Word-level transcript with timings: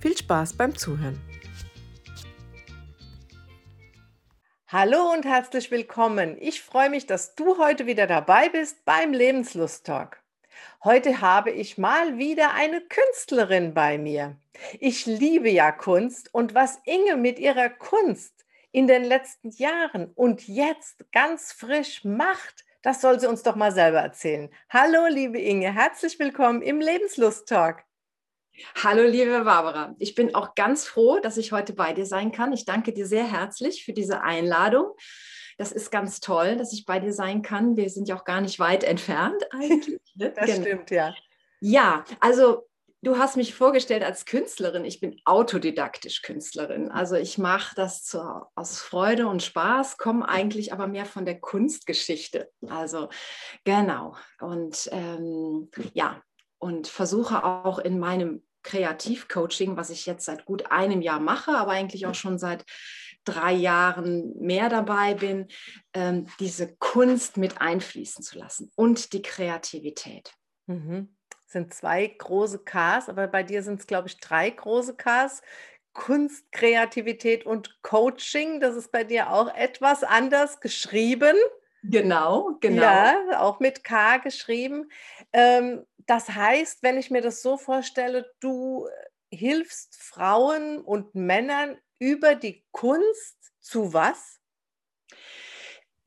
Viel 0.00 0.16
Spaß 0.16 0.54
beim 0.54 0.76
Zuhören. 0.76 1.18
Hallo 4.68 5.12
und 5.12 5.24
herzlich 5.24 5.70
willkommen. 5.70 6.36
Ich 6.38 6.60
freue 6.60 6.90
mich, 6.90 7.06
dass 7.06 7.34
du 7.34 7.56
heute 7.56 7.86
wieder 7.86 8.06
dabei 8.06 8.50
bist 8.50 8.84
beim 8.84 9.14
Lebenslust 9.14 9.86
Talk. 9.86 10.20
Heute 10.84 11.22
habe 11.22 11.50
ich 11.50 11.78
mal 11.78 12.18
wieder 12.18 12.52
eine 12.52 12.82
Künstlerin 12.82 13.72
bei 13.72 13.96
mir. 13.96 14.36
Ich 14.80 15.06
liebe 15.06 15.48
ja 15.48 15.72
Kunst 15.72 16.32
und 16.34 16.54
was 16.54 16.78
Inge 16.84 17.16
mit 17.16 17.38
ihrer 17.38 17.70
Kunst 17.70 18.44
in 18.72 18.86
den 18.86 19.02
letzten 19.02 19.48
Jahren 19.50 20.12
und 20.14 20.46
jetzt 20.46 21.10
ganz 21.10 21.52
frisch 21.52 22.04
macht, 22.04 22.64
das 22.82 23.00
soll 23.00 23.18
sie 23.18 23.28
uns 23.28 23.42
doch 23.42 23.56
mal 23.56 23.72
selber 23.72 24.00
erzählen. 24.00 24.50
Hallo, 24.68 25.06
liebe 25.08 25.40
Inge, 25.40 25.72
herzlich 25.72 26.18
willkommen 26.18 26.60
im 26.60 26.80
Lebenslust 26.80 27.48
Talk. 27.48 27.85
Hallo, 28.82 29.02
liebe 29.02 29.44
Barbara. 29.44 29.94
Ich 29.98 30.14
bin 30.14 30.34
auch 30.34 30.54
ganz 30.54 30.86
froh, 30.86 31.18
dass 31.20 31.36
ich 31.36 31.52
heute 31.52 31.72
bei 31.72 31.92
dir 31.92 32.06
sein 32.06 32.32
kann. 32.32 32.52
Ich 32.52 32.64
danke 32.64 32.92
dir 32.92 33.06
sehr 33.06 33.30
herzlich 33.30 33.84
für 33.84 33.92
diese 33.92 34.22
Einladung. 34.22 34.92
Das 35.58 35.72
ist 35.72 35.90
ganz 35.90 36.20
toll, 36.20 36.56
dass 36.56 36.72
ich 36.72 36.84
bei 36.84 37.00
dir 37.00 37.12
sein 37.12 37.42
kann. 37.42 37.76
Wir 37.76 37.88
sind 37.90 38.08
ja 38.08 38.16
auch 38.16 38.24
gar 38.24 38.40
nicht 38.40 38.58
weit 38.58 38.84
entfernt 38.84 39.42
eigentlich. 39.50 40.00
Ne? 40.14 40.32
das 40.32 40.46
genau. 40.46 40.60
stimmt, 40.62 40.90
ja. 40.90 41.14
Ja, 41.60 42.04
also 42.20 42.68
du 43.02 43.18
hast 43.18 43.36
mich 43.36 43.54
vorgestellt 43.54 44.02
als 44.02 44.26
Künstlerin. 44.26 44.84
Ich 44.84 45.00
bin 45.00 45.20
autodidaktisch 45.24 46.22
Künstlerin. 46.22 46.90
Also 46.90 47.16
ich 47.16 47.38
mache 47.38 47.74
das 47.74 48.04
zu, 48.04 48.20
aus 48.54 48.80
Freude 48.80 49.26
und 49.28 49.42
Spaß, 49.42 49.96
komme 49.96 50.28
eigentlich 50.28 50.72
aber 50.72 50.86
mehr 50.86 51.06
von 51.06 51.24
der 51.24 51.40
Kunstgeschichte. 51.40 52.50
Also 52.68 53.08
genau. 53.64 54.16
Und 54.40 54.88
ähm, 54.92 55.70
ja, 55.94 56.22
und 56.58 56.88
versuche 56.88 57.44
auch 57.44 57.78
in 57.78 57.98
meinem 57.98 58.42
Kreativcoaching, 58.66 59.76
was 59.76 59.90
ich 59.90 60.06
jetzt 60.06 60.24
seit 60.24 60.44
gut 60.44 60.70
einem 60.70 61.00
Jahr 61.00 61.20
mache, 61.20 61.52
aber 61.52 61.70
eigentlich 61.70 62.06
auch 62.06 62.14
schon 62.14 62.38
seit 62.38 62.64
drei 63.24 63.52
Jahren 63.52 64.36
mehr 64.38 64.68
dabei 64.68 65.14
bin, 65.14 65.48
ähm, 65.94 66.26
diese 66.40 66.76
Kunst 66.76 67.36
mit 67.36 67.60
einfließen 67.60 68.22
zu 68.22 68.38
lassen 68.38 68.70
und 68.76 69.12
die 69.12 69.22
Kreativität. 69.22 70.32
Mhm. 70.66 71.14
sind 71.46 71.72
zwei 71.72 72.08
große 72.08 72.64
Ks, 72.64 73.08
aber 73.08 73.28
bei 73.28 73.44
dir 73.44 73.62
sind 73.62 73.78
es, 73.78 73.86
glaube 73.86 74.08
ich, 74.08 74.18
drei 74.18 74.50
große 74.50 74.96
Ks. 74.96 75.42
Kunst, 75.92 76.50
Kreativität 76.50 77.46
und 77.46 77.80
Coaching, 77.82 78.60
das 78.60 78.74
ist 78.74 78.90
bei 78.90 79.04
dir 79.04 79.30
auch 79.32 79.54
etwas 79.54 80.02
anders 80.02 80.60
geschrieben. 80.60 81.36
Genau, 81.84 82.56
genau. 82.60 82.82
Ja, 82.82 83.40
auch 83.40 83.60
mit 83.60 83.84
K 83.84 84.18
geschrieben. 84.18 84.90
Ähm, 85.32 85.86
das 86.06 86.28
heißt, 86.28 86.82
wenn 86.82 86.98
ich 86.98 87.10
mir 87.10 87.22
das 87.22 87.42
so 87.42 87.56
vorstelle, 87.56 88.30
du 88.40 88.88
hilfst 89.30 89.96
Frauen 89.96 90.80
und 90.80 91.14
Männern 91.14 91.76
über 91.98 92.34
die 92.34 92.64
Kunst 92.72 93.36
zu 93.60 93.92
was? 93.92 94.40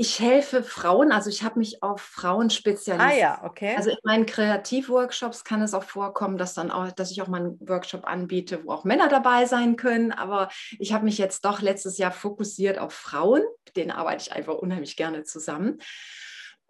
Ich 0.02 0.22
helfe 0.22 0.64
Frauen, 0.64 1.12
also 1.12 1.30
ich 1.30 1.44
habe 1.44 1.60
mich 1.60 1.84
auf 1.84 2.00
Frauen 2.00 2.50
spezialisiert. 2.50 3.12
Ah 3.12 3.18
ja, 3.18 3.44
okay. 3.44 3.76
Also 3.76 3.90
in 3.90 3.98
meinen 4.04 4.26
Kreativworkshops 4.26 5.44
kann 5.44 5.62
es 5.62 5.74
auch 5.74 5.84
vorkommen, 5.84 6.38
dass 6.38 6.54
dann 6.54 6.72
auch, 6.72 6.90
dass 6.94 7.12
ich 7.12 7.22
auch 7.22 7.28
mal 7.28 7.42
einen 7.42 7.60
Workshop 7.68 8.08
anbiete, 8.08 8.64
wo 8.64 8.72
auch 8.72 8.86
Männer 8.86 9.10
dabei 9.10 9.46
sein 9.46 9.76
können. 9.76 10.14
Aber 10.14 10.48
ich 10.78 10.94
habe 10.94 11.04
mich 11.04 11.18
jetzt 11.18 11.44
doch 11.44 11.60
letztes 11.60 11.98
Jahr 11.98 12.14
fokussiert 12.14 12.80
auf 12.80 12.94
Frauen. 12.94 13.42
Mit 13.66 13.76
denen 13.76 13.92
arbeite 13.92 14.22
ich 14.22 14.32
einfach 14.32 14.54
unheimlich 14.54 14.96
gerne 14.96 15.26
zusammen. 15.26 15.82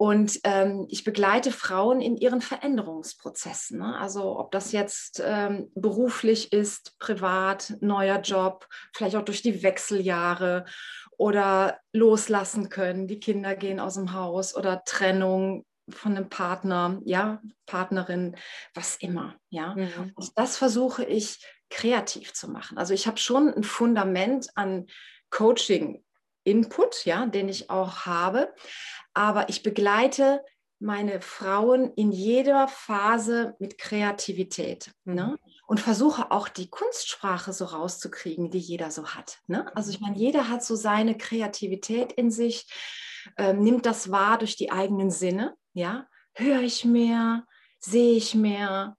Und 0.00 0.40
ähm, 0.44 0.86
ich 0.88 1.04
begleite 1.04 1.52
Frauen 1.52 2.00
in 2.00 2.16
ihren 2.16 2.40
Veränderungsprozessen. 2.40 3.80
Ne? 3.80 3.98
Also 3.98 4.38
ob 4.38 4.50
das 4.50 4.72
jetzt 4.72 5.22
ähm, 5.22 5.70
beruflich 5.74 6.54
ist, 6.54 6.98
privat, 6.98 7.74
neuer 7.82 8.18
Job, 8.22 8.66
vielleicht 8.96 9.14
auch 9.16 9.26
durch 9.26 9.42
die 9.42 9.62
Wechseljahre 9.62 10.64
oder 11.18 11.80
loslassen 11.92 12.70
können, 12.70 13.08
die 13.08 13.20
Kinder 13.20 13.54
gehen 13.54 13.78
aus 13.78 13.96
dem 13.96 14.14
Haus 14.14 14.56
oder 14.56 14.84
Trennung 14.86 15.66
von 15.90 16.16
einem 16.16 16.30
Partner, 16.30 16.98
ja, 17.04 17.42
Partnerin, 17.66 18.38
was 18.72 18.96
immer, 18.96 19.34
ja. 19.50 19.74
Mhm. 19.74 20.12
Und 20.14 20.30
das 20.34 20.56
versuche 20.56 21.04
ich 21.04 21.44
kreativ 21.68 22.32
zu 22.32 22.50
machen. 22.50 22.78
Also 22.78 22.94
ich 22.94 23.06
habe 23.06 23.18
schon 23.18 23.52
ein 23.52 23.64
Fundament 23.64 24.48
an 24.54 24.86
Coaching 25.28 26.02
Input, 26.44 27.04
ja, 27.04 27.26
den 27.26 27.50
ich 27.50 27.68
auch 27.68 28.06
habe, 28.06 28.54
aber 29.14 29.48
ich 29.48 29.62
begleite 29.62 30.44
meine 30.78 31.20
Frauen 31.20 31.92
in 31.94 32.10
jeder 32.10 32.68
Phase 32.68 33.54
mit 33.58 33.76
Kreativität. 33.78 34.92
Ne? 35.04 35.12
Mhm. 35.12 35.30
Ne? 35.30 35.38
und 35.70 35.78
versuche 35.78 36.32
auch 36.32 36.48
die 36.48 36.68
Kunstsprache 36.68 37.52
so 37.52 37.64
rauszukriegen, 37.64 38.50
die 38.50 38.58
jeder 38.58 38.90
so 38.90 39.06
hat. 39.10 39.38
Ne? 39.46 39.70
Also 39.76 39.92
ich 39.92 40.00
meine, 40.00 40.16
jeder 40.18 40.48
hat 40.48 40.64
so 40.64 40.74
seine 40.74 41.16
Kreativität 41.16 42.10
in 42.10 42.32
sich, 42.32 42.66
äh, 43.36 43.52
nimmt 43.52 43.86
das 43.86 44.10
wahr 44.10 44.36
durch 44.38 44.56
die 44.56 44.72
eigenen 44.72 45.12
Sinne. 45.12 45.54
Ja, 45.72 46.08
höre 46.34 46.62
ich 46.62 46.84
mehr, 46.84 47.46
sehe 47.78 48.16
ich 48.16 48.34
mehr, 48.34 48.96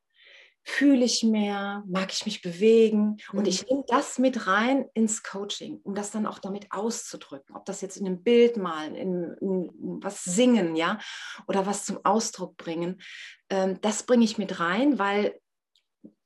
fühle 0.64 1.06
ich 1.06 1.24
mehr, 1.24 1.84
mag 1.88 2.14
ich 2.14 2.26
mich 2.26 2.42
bewegen 2.42 3.18
mhm. 3.32 3.40
und 3.40 3.48
ich 3.48 3.62
mhm. 3.62 3.68
nehme 3.70 3.84
das 3.88 4.20
mit 4.20 4.48
rein 4.48 4.86
ins 4.94 5.24
Coaching, 5.24 5.80
um 5.84 5.96
das 5.96 6.12
dann 6.12 6.26
auch 6.26 6.40
damit 6.40 6.72
auszudrücken, 6.72 7.56
ob 7.56 7.66
das 7.66 7.82
jetzt 7.82 7.98
in 7.98 8.06
einem 8.06 8.22
Bild 8.22 8.58
malen, 8.58 8.96
in, 8.96 9.36
in 9.42 9.70
was 10.04 10.24
singen, 10.24 10.76
ja, 10.76 11.00
oder 11.48 11.66
was 11.66 11.86
zum 11.86 12.00
Ausdruck 12.04 12.58
bringen. 12.58 13.02
Ähm, 13.50 13.80
das 13.82 14.04
bringe 14.04 14.24
ich 14.24 14.38
mit 14.38 14.60
rein, 14.60 15.00
weil 15.00 15.40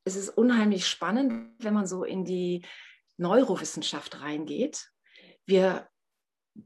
es 0.04 0.16
ist 0.16 0.30
unheimlich 0.30 0.88
spannend, 0.88 1.56
wenn 1.60 1.74
man 1.74 1.88
so 1.88 2.04
in 2.04 2.26
die 2.26 2.66
Neurowissenschaft 3.18 4.22
reingeht. 4.22 4.92
Wir, 5.46 5.88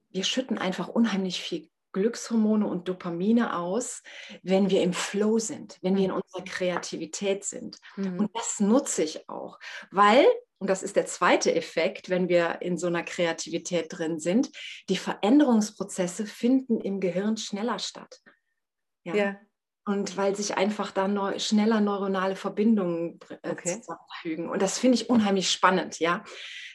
wir 0.09 0.23
schütten 0.23 0.57
einfach 0.57 0.87
unheimlich 0.87 1.41
viel 1.41 1.69
Glückshormone 1.91 2.67
und 2.67 2.87
Dopamine 2.87 3.57
aus, 3.57 4.03
wenn 4.43 4.69
wir 4.69 4.83
im 4.83 4.93
Flow 4.93 5.39
sind, 5.39 5.77
wenn 5.81 5.95
wir 5.95 6.05
in 6.05 6.11
unserer 6.11 6.43
Kreativität 6.43 7.43
sind. 7.43 7.77
Mhm. 7.95 8.19
Und 8.19 8.35
das 8.35 8.59
nutze 8.59 9.03
ich 9.03 9.27
auch, 9.29 9.59
weil, 9.91 10.25
und 10.59 10.69
das 10.69 10.83
ist 10.83 10.95
der 10.95 11.05
zweite 11.05 11.53
Effekt, 11.53 12.09
wenn 12.09 12.29
wir 12.29 12.61
in 12.61 12.77
so 12.77 12.87
einer 12.87 13.03
Kreativität 13.03 13.87
drin 13.89 14.19
sind, 14.19 14.51
die 14.89 14.97
Veränderungsprozesse 14.97 16.25
finden 16.25 16.81
im 16.81 16.99
Gehirn 16.99 17.37
schneller 17.37 17.79
statt. 17.79 18.21
Ja. 19.03 19.15
ja. 19.15 19.39
Und 19.89 20.17
weil 20.17 20.35
sich 20.35 20.55
einfach 20.55 20.91
da 20.91 21.07
neu, 21.07 21.39
schneller 21.39 21.81
neuronale 21.81 22.35
Verbindungen 22.35 23.19
äh, 23.41 23.49
okay. 23.49 23.81
zusammenfügen. 23.81 24.47
Und 24.47 24.61
das 24.61 24.77
finde 24.77 24.93
ich 24.93 25.09
unheimlich 25.09 25.49
spannend, 25.49 25.97
ja, 25.97 26.23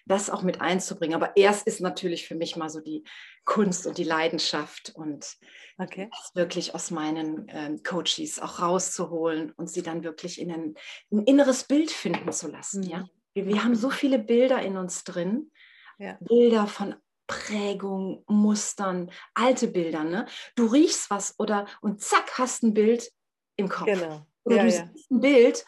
das 0.05 0.31
auch 0.31 0.43
mit 0.43 0.61
einzubringen. 0.61 1.15
Aber 1.15 1.37
erst 1.37 1.65
ist 1.69 1.81
natürlich 1.81 2.27
für 2.27 2.35
mich 2.35 2.57
mal 2.57 2.69
so 2.69 2.81
die 2.81 3.05
Kunst 3.45 3.87
und 3.87 3.99
die 3.99 4.05
Leidenschaft 4.05 4.95
und 4.97 5.37
okay. 5.79 6.11
das 6.11 6.35
wirklich 6.35 6.75
aus 6.75 6.91
meinen 6.91 7.49
äh, 7.49 7.79
Coaches 7.85 8.41
auch 8.41 8.61
rauszuholen 8.61 9.53
und 9.53 9.71
sie 9.71 9.83
dann 9.83 10.03
wirklich 10.03 10.41
in 10.41 10.51
ein, 10.51 10.75
ein 11.13 11.23
inneres 11.23 11.63
Bild 11.63 11.93
finden 11.93 12.33
zu 12.33 12.51
lassen. 12.51 12.81
Mhm. 12.81 12.91
Ja? 12.91 13.05
Wir, 13.35 13.47
wir, 13.47 13.62
haben 13.62 13.77
so 13.77 13.91
viele 13.91 14.19
Bilder 14.19 14.61
in 14.61 14.77
uns 14.77 15.05
drin. 15.05 15.53
Ja. 15.99 16.19
Bilder 16.21 16.67
von 16.67 16.97
Prägung, 17.26 18.25
Mustern, 18.26 19.11
alte 19.35 19.69
Bilder. 19.69 20.05
Ne? 20.05 20.26
Du 20.56 20.67
riechst 20.67 21.11
was 21.11 21.35
oder 21.38 21.67
und 21.81 22.00
zack, 22.00 22.38
hast 22.38 22.62
ein 22.62 22.75
Bild 22.75 23.11
im 23.56 23.69
Kopf. 23.69 23.87
Genau. 23.87 24.26
Oder 24.44 24.56
ja, 24.56 24.62
du 24.62 24.69
ja. 24.69 24.88
siehst 24.93 25.11
ein 25.11 25.21
Bild 25.21 25.65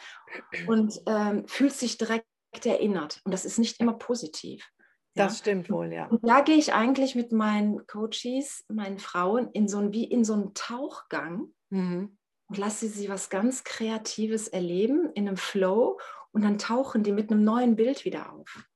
und 0.66 1.00
ähm, 1.06 1.48
fühlst 1.48 1.80
dich 1.82 1.96
direkt 1.96 2.26
erinnert. 2.64 3.20
Und 3.24 3.32
das 3.32 3.44
ist 3.44 3.58
nicht 3.58 3.80
immer 3.80 3.94
positiv. 3.94 4.70
Das 5.14 5.32
ja? 5.32 5.38
stimmt 5.38 5.70
wohl, 5.70 5.92
ja. 5.92 6.06
Und 6.06 6.26
da 6.28 6.42
gehe 6.42 6.56
ich 6.56 6.74
eigentlich 6.74 7.14
mit 7.14 7.32
meinen 7.32 7.86
Coaches, 7.86 8.64
meinen 8.68 8.98
Frauen, 8.98 9.50
in 9.52 9.66
so 9.66 9.78
ein, 9.78 9.92
wie 9.92 10.04
in 10.04 10.24
so 10.24 10.34
einen 10.34 10.52
Tauchgang 10.52 11.54
mhm. 11.70 12.18
und 12.48 12.58
lasse 12.58 12.86
sie 12.88 13.08
was 13.08 13.30
ganz 13.30 13.64
Kreatives 13.64 14.48
erleben 14.48 15.10
in 15.14 15.26
einem 15.26 15.38
Flow 15.38 15.98
und 16.32 16.42
dann 16.42 16.58
tauchen 16.58 17.02
die 17.02 17.12
mit 17.12 17.30
einem 17.30 17.44
neuen 17.44 17.76
Bild 17.76 18.04
wieder 18.04 18.30
auf. 18.30 18.68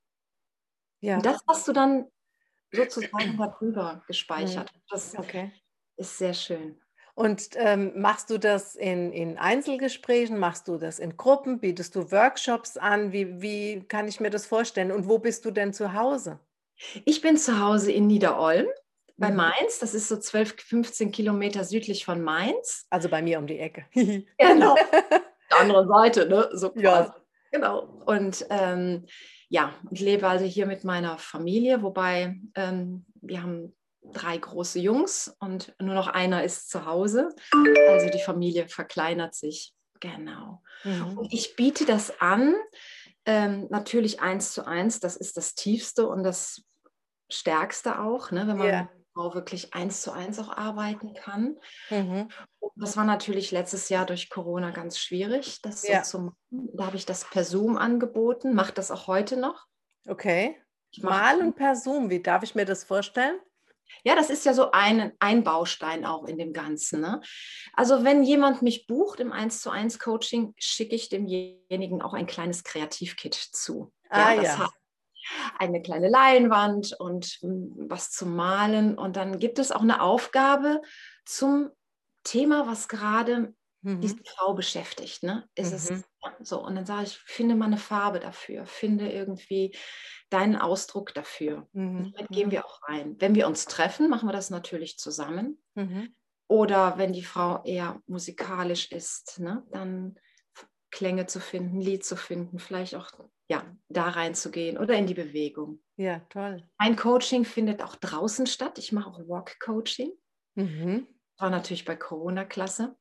Ja. 1.03 1.17
Und 1.17 1.27
das 1.27 1.41
hast 1.47 1.69
du 1.69 1.73
dann 1.73 2.07
sozusagen 2.73 3.37
darüber 3.37 4.03
gespeichert. 4.07 4.73
Das 4.91 5.17
okay. 5.17 5.53
ist 5.97 6.19
sehr 6.19 6.35
schön. 6.35 6.81
Und 7.15 7.51
ähm, 7.57 7.93
machst 7.97 8.31
du 8.31 8.39
das 8.39 8.77
in, 8.77 9.13
in 9.13 9.37
Einzelgesprächen? 9.37 10.39
Machst 10.39 10.69
du 10.69 10.79
das 10.79 10.99
in 10.99 11.17
Gruppen? 11.17 11.61
Bietest 11.61 11.95
du 11.95 12.11
Workshops 12.11 12.77
an? 12.77 13.13
Wie, 13.13 13.43
wie 13.43 13.85
kann 13.87 14.09
ich 14.09 14.21
mir 14.21 14.31
das 14.31 14.47
vorstellen? 14.47 14.91
Und 14.91 15.09
wo 15.09 15.19
bist 15.19 15.45
du 15.45 15.51
denn 15.51 15.73
zu 15.73 15.93
Hause? 15.93 16.39
Ich 17.05 17.21
bin 17.21 17.37
zu 17.37 17.61
Hause 17.61 17.93
in 17.93 18.07
Niederolm 18.07 18.69
bei 19.19 19.31
mhm. 19.31 19.37
Mainz. 19.37 19.79
Das 19.81 19.93
ist 19.93 20.09
so 20.09 20.17
12, 20.17 20.63
15 20.63 21.13
Kilometer 21.13 21.65
südlich 21.65 22.05
von 22.05 22.23
Mainz. 22.23 22.87
Also 22.89 23.09
bei 23.09 23.21
mir 23.21 23.39
um 23.39 23.47
die 23.47 23.59
Ecke. 23.59 23.85
genau. 23.93 24.77
Die 24.77 25.55
andere 25.59 25.87
Seite, 25.87 26.27
ne? 26.27 26.49
So 26.53 26.71
quasi. 26.71 27.11
Ja. 27.11 27.20
Genau. 27.51 28.03
Und 28.07 28.47
ähm, 28.51 29.07
ja, 29.49 29.75
ich 29.91 30.01
lebe 30.01 30.29
also 30.29 30.45
hier 30.45 30.67
mit 30.67 30.85
meiner 30.85 31.19
Familie, 31.19 31.83
wobei 31.83 32.39
ähm, 32.55 33.05
wir 33.21 33.43
haben 33.43 33.77
drei 34.03 34.39
große 34.39 34.79
Jungs 34.79 35.35
und 35.41 35.75
nur 35.81 35.95
noch 35.95 36.09
einer 36.09 36.45
ist 36.45 36.71
zu 36.71 36.87
Hause. 36.87 37.35
Also 37.89 38.09
die 38.11 38.23
Familie 38.23 38.69
verkleinert 38.69 39.35
sich. 39.35 39.75
Genau. 40.01 40.63
Mhm. 40.85 41.19
Und 41.19 41.33
ich 41.33 41.57
biete 41.57 41.85
das 41.85 42.21
an, 42.21 42.55
ähm, 43.27 43.67
natürlich 43.71 44.21
eins 44.21 44.53
zu 44.53 44.67
eins. 44.67 45.01
Das 45.01 45.17
ist 45.17 45.37
das 45.37 45.55
Tiefste 45.55 46.07
und 46.07 46.23
das 46.23 46.65
Stärkste 47.31 48.01
auch, 48.01 48.31
ne, 48.31 48.47
wenn 48.47 48.57
man 48.57 48.67
yeah. 48.67 48.91
Frau 49.13 49.35
wirklich 49.35 49.75
eins 49.75 50.03
zu 50.03 50.13
eins 50.13 50.39
auch 50.39 50.57
arbeiten 50.57 51.15
kann. 51.15 51.59
Mhm. 51.91 52.29
Das 52.77 52.97
war 52.97 53.05
natürlich 53.05 53.51
letztes 53.51 53.89
Jahr 53.89 54.07
durch 54.07 54.31
Corona 54.31 54.71
ganz 54.71 54.99
schwierig, 54.99 55.61
das 55.63 55.87
ja. 55.87 56.05
so 56.05 56.11
zu 56.11 56.25
machen. 56.25 56.37
Da 56.75 56.87
habe 56.87 56.97
ich 56.97 57.07
das 57.07 57.25
per 57.25 57.45
Zoom 57.45 57.77
angeboten, 57.77 58.55
mache 58.55 58.73
das 58.73 58.91
auch 58.91 59.07
heute 59.07 59.37
noch. 59.37 59.67
Okay. 60.07 60.61
Mal 60.99 61.41
und 61.41 61.55
per 61.55 61.77
Zoom, 61.77 62.11
wie 62.11 62.23
darf 62.23 62.43
ich 62.43 62.55
mir 62.55 62.65
das 62.65 62.85
vorstellen? 62.85 63.39
Ja, 64.05 64.15
das 64.15 64.31
ist 64.31 64.45
ja 64.45 64.55
so 64.55 64.71
ein, 64.71 65.13
ein 65.19 65.43
Baustein 65.45 66.07
auch 66.07 66.27
in 66.27 66.39
dem 66.39 66.53
Ganzen. 66.53 67.01
Ne? 67.01 67.21
Also 67.75 68.05
wenn 68.05 68.23
jemand 68.23 68.63
mich 68.63 68.87
bucht 68.87 69.21
im 69.21 69.33
1 69.33 69.61
zu 69.61 69.71
1 69.71 69.99
Coaching, 69.99 70.55
schicke 70.57 70.95
ich 70.95 71.09
demjenigen 71.09 72.01
auch 72.01 72.15
ein 72.15 72.27
kleines 72.27 72.63
Kreativkit 72.65 73.35
zu. 73.35 73.93
Ah, 74.09 74.35
ja, 74.35 74.43
das 74.43 74.59
ja 74.59 74.71
eine 75.59 75.83
kleine 75.83 76.09
Leinwand 76.09 76.95
und 76.99 77.27
hm, 77.41 77.87
was 77.89 78.11
zu 78.11 78.27
malen. 78.27 78.99
Und 78.99 79.17
dann 79.17 79.39
gibt 79.39 79.59
es 79.59 79.73
auch 79.73 79.83
eine 79.83 80.03
Aufgabe 80.03 80.81
zum 81.25 81.71
Thema, 82.25 82.67
was 82.67 82.89
gerade 82.89 83.55
mhm. 83.83 84.01
diese 84.01 84.19
Frau 84.25 84.55
beschäftigt. 84.55 85.23
Ne? 85.23 85.49
Ist 85.55 85.91
mhm. 85.91 86.05
es 86.41 86.49
so? 86.49 86.65
Und 86.65 86.75
dann 86.75 86.87
sage 86.87 87.05
ich, 87.05 87.19
finde 87.19 87.55
mal 87.55 87.67
eine 87.67 87.79
Farbe 87.79 88.21
dafür, 88.21 88.67
finde 88.67 89.11
irgendwie 89.11 89.77
deinen 90.31 90.57
Ausdruck 90.57 91.15
dafür. 91.15 91.69
Mhm. 91.73 92.13
Damit 92.13 92.31
gehen 92.31 92.49
mhm. 92.49 92.53
wir 92.53 92.65
auch 92.65 92.81
rein. 92.89 93.17
Wenn 93.19 93.35
wir 93.35 93.47
uns 93.47 93.65
treffen, 93.65 94.09
machen 94.09 94.29
wir 94.29 94.33
das 94.33 94.51
natürlich 94.51 94.99
zusammen. 94.99 95.63
Mhm. 95.75 96.15
Oder 96.49 96.99
wenn 96.99 97.13
die 97.13 97.23
Frau 97.23 97.63
eher 97.65 98.01
musikalisch 98.07 98.91
ist, 98.91 99.39
ne? 99.39 99.65
dann 99.71 100.19
Klänge 100.91 101.27
zu 101.27 101.41
finden, 101.41 101.81
Lied 101.81 102.05
zu 102.05 102.17
finden, 102.17 102.59
vielleicht 102.59 102.97
auch 102.97 103.11
ja, 103.51 103.65
da 103.89 104.09
reinzugehen 104.11 104.79
oder 104.79 104.95
in 104.95 105.09
die 105.09 105.15
Bewegung. 105.15 105.83
Ja, 105.97 106.21
toll. 106.31 106.63
Mein 106.79 106.95
Coaching 106.95 107.45
findet 107.45 107.83
auch 107.83 107.97
draußen 107.97 108.47
statt. 108.47 108.79
Ich 108.79 108.93
mache 108.93 109.11
auch 109.11 109.19
Walk-Coaching. 109.29 110.13
Mhm. 110.55 111.09
War 111.37 111.51
natürlich 111.51 111.85
bei 111.85 111.97
Corona-Klasse. 111.97 112.97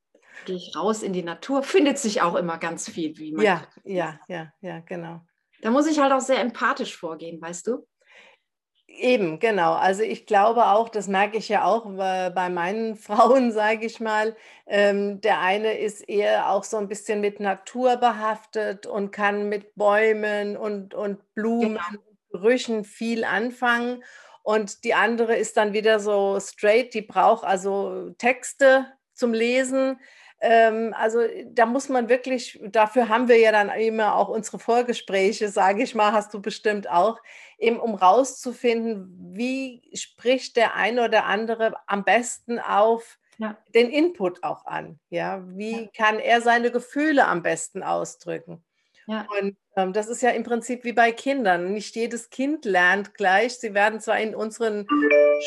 Gehe 0.45 0.55
ich 0.55 0.75
raus 0.75 1.03
in 1.03 1.13
die 1.13 1.21
Natur, 1.21 1.61
findet 1.61 1.99
sich 1.99 2.23
auch 2.23 2.35
immer 2.35 2.57
ganz 2.57 2.89
viel, 2.89 3.15
wie 3.17 3.31
man. 3.33 3.45
Ja, 3.45 3.67
ja, 3.83 4.19
ja, 4.27 4.51
ja, 4.61 4.79
genau. 4.79 5.21
Da 5.61 5.69
muss 5.69 5.85
ich 5.85 5.99
halt 5.99 6.11
auch 6.13 6.21
sehr 6.21 6.39
empathisch 6.39 6.97
vorgehen, 6.97 7.39
weißt 7.39 7.67
du? 7.67 7.87
Eben, 8.99 9.39
genau. 9.39 9.73
Also 9.73 10.03
ich 10.03 10.25
glaube 10.25 10.67
auch, 10.67 10.89
das 10.89 11.07
merke 11.07 11.37
ich 11.37 11.47
ja 11.47 11.63
auch 11.63 11.85
bei 11.95 12.49
meinen 12.49 12.95
Frauen, 12.97 13.51
sage 13.51 13.85
ich 13.85 13.99
mal. 13.99 14.35
Ähm, 14.67 15.21
der 15.21 15.39
eine 15.39 15.77
ist 15.77 16.01
eher 16.01 16.51
auch 16.51 16.63
so 16.65 16.77
ein 16.77 16.89
bisschen 16.89 17.21
mit 17.21 17.39
Natur 17.39 17.95
behaftet 17.97 18.85
und 18.85 19.11
kann 19.11 19.47
mit 19.47 19.75
Bäumen 19.75 20.57
und, 20.57 20.93
und 20.93 21.33
Blumen 21.33 21.75
genau. 21.75 21.81
und 21.91 21.99
Gerüchen 22.31 22.83
viel 22.83 23.23
anfangen. 23.23 24.03
Und 24.43 24.83
die 24.83 24.93
andere 24.93 25.35
ist 25.35 25.55
dann 25.57 25.73
wieder 25.73 25.99
so 25.99 26.37
straight, 26.39 26.93
die 26.93 27.01
braucht 27.01 27.45
also 27.45 28.09
Texte 28.17 28.85
zum 29.13 29.33
Lesen 29.33 29.99
ähm, 30.41 30.93
also 30.97 31.19
da 31.47 31.65
muss 31.65 31.89
man 31.89 32.07
wirklich, 32.09 32.59
dafür 32.63 33.09
haben 33.09 33.27
wir 33.27 33.37
ja 33.37 33.51
dann 33.51 33.69
immer 33.69 34.15
auch 34.15 34.29
unsere 34.29 34.59
Vorgespräche, 34.59 35.49
sage 35.49 35.83
ich 35.83 35.95
mal, 35.95 36.13
hast 36.13 36.33
du 36.33 36.41
bestimmt 36.41 36.89
auch, 36.89 37.19
eben 37.57 37.79
um 37.79 37.95
rauszufinden, 37.95 39.33
wie 39.33 39.81
spricht 39.93 40.55
der 40.55 40.75
eine 40.75 41.03
oder 41.03 41.25
andere 41.25 41.73
am 41.87 42.05
besten 42.05 42.59
auf 42.59 43.19
ja. 43.37 43.57
den 43.73 43.89
Input 43.89 44.43
auch 44.43 44.65
an. 44.65 44.99
Ja, 45.09 45.43
wie 45.47 45.83
ja. 45.83 45.89
kann 45.95 46.19
er 46.19 46.41
seine 46.41 46.71
Gefühle 46.71 47.27
am 47.27 47.41
besten 47.41 47.83
ausdrücken? 47.83 48.63
Ja. 49.07 49.25
Und 49.41 49.57
ähm, 49.75 49.91
das 49.91 50.07
ist 50.07 50.21
ja 50.21 50.29
im 50.29 50.43
Prinzip 50.43 50.83
wie 50.83 50.93
bei 50.93 51.11
Kindern. 51.11 51.73
Nicht 51.73 51.95
jedes 51.95 52.29
Kind 52.29 52.63
lernt 52.63 53.15
gleich. 53.15 53.57
Sie 53.57 53.73
werden 53.73 53.99
zwar 53.99 54.19
in 54.19 54.35
unseren 54.35 54.87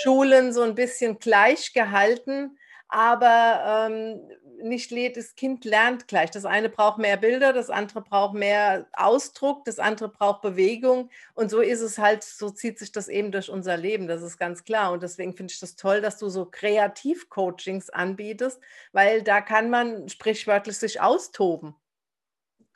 Schulen 0.03 0.53
so 0.53 0.63
ein 0.63 0.75
bisschen 0.75 1.19
gleich 1.19 1.73
gehalten, 1.73 2.59
aber 2.89 3.89
ähm, 3.89 4.21
nicht 4.63 4.91
jedes 4.91 5.35
Kind 5.35 5.65
lernt 5.65 6.09
gleich. 6.09 6.31
Das 6.31 6.45
eine 6.45 6.69
braucht 6.69 6.99
mehr 6.99 7.17
Bilder, 7.17 7.53
das 7.53 7.71
andere 7.71 8.03
braucht 8.03 8.35
mehr 8.35 8.87
Ausdruck, 8.93 9.65
das 9.65 9.79
andere 9.79 10.09
braucht 10.09 10.43
Bewegung. 10.43 11.11
Und 11.35 11.51
so 11.51 11.61
ist 11.61 11.81
es 11.81 11.99
halt, 11.99 12.23
so 12.23 12.51
zieht 12.51 12.79
sich 12.79 12.93
das 12.93 13.09
eben 13.09 13.33
durch 13.33 13.51
unser 13.51 13.77
Leben, 13.77 14.07
das 14.07 14.23
ist 14.23 14.39
ganz 14.39 14.65
klar. 14.65 14.93
Und 14.93 15.03
deswegen 15.03 15.35
finde 15.35 15.53
ich 15.53 15.61
das 15.61 15.77
toll, 15.77 16.01
dass 16.01 16.19
du 16.19 16.29
so 16.29 16.47
Kreativ-Coachings 16.47 17.91
anbietest, 17.91 18.61
weil 18.93 19.23
da 19.23 19.41
kann 19.41 19.71
man 19.71 20.09
sprichwörtlich 20.09 20.79
sich 20.79 21.01
austoben. 21.01 21.75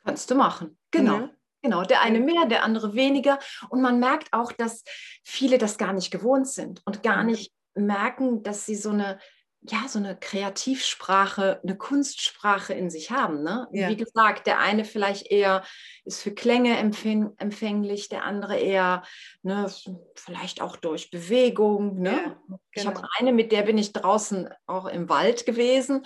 Kannst 0.03 0.29
du 0.31 0.35
machen, 0.35 0.77
genau. 0.91 1.17
Mhm. 1.17 1.29
Genau, 1.63 1.83
der 1.83 2.01
eine 2.01 2.19
mehr, 2.19 2.45
der 2.45 2.63
andere 2.63 2.93
weniger. 2.93 3.39
Und 3.69 3.81
man 3.81 3.99
merkt 3.99 4.31
auch, 4.31 4.51
dass 4.51 4.83
viele 5.23 5.57
das 5.57 5.77
gar 5.77 5.91
nicht 5.91 6.11
gewohnt 6.11 6.47
sind 6.47 6.81
und 6.85 7.03
gar 7.03 7.23
mhm. 7.23 7.31
nicht 7.31 7.51
merken, 7.73 8.43
dass 8.43 8.65
sie 8.65 8.75
so 8.75 8.91
eine 8.91 9.19
ja, 9.61 9.87
so 9.87 9.99
eine 9.99 10.15
Kreativsprache, 10.15 11.59
eine 11.63 11.77
Kunstsprache 11.77 12.73
in 12.73 12.89
sich 12.89 13.11
haben. 13.11 13.43
Ne? 13.43 13.67
Ja. 13.71 13.89
Wie 13.89 13.97
gesagt, 13.97 14.47
der 14.47 14.59
eine 14.59 14.85
vielleicht 14.85 15.27
eher 15.31 15.63
ist 16.05 16.21
für 16.21 16.31
Klänge 16.31 16.77
empfänglich, 16.77 18.07
der 18.09 18.23
andere 18.23 18.57
eher 18.57 19.03
ne, 19.41 19.71
vielleicht 20.15 20.61
auch 20.61 20.75
durch 20.75 21.09
Bewegung. 21.09 21.99
Ne? 21.99 22.11
Ja, 22.11 22.23
genau. 22.23 22.59
Ich 22.71 22.87
habe 22.87 23.01
eine, 23.17 23.33
mit 23.33 23.51
der 23.51 23.63
bin 23.63 23.77
ich 23.77 23.93
draußen 23.93 24.49
auch 24.67 24.85
im 24.85 25.09
Wald 25.09 25.45
gewesen 25.45 26.05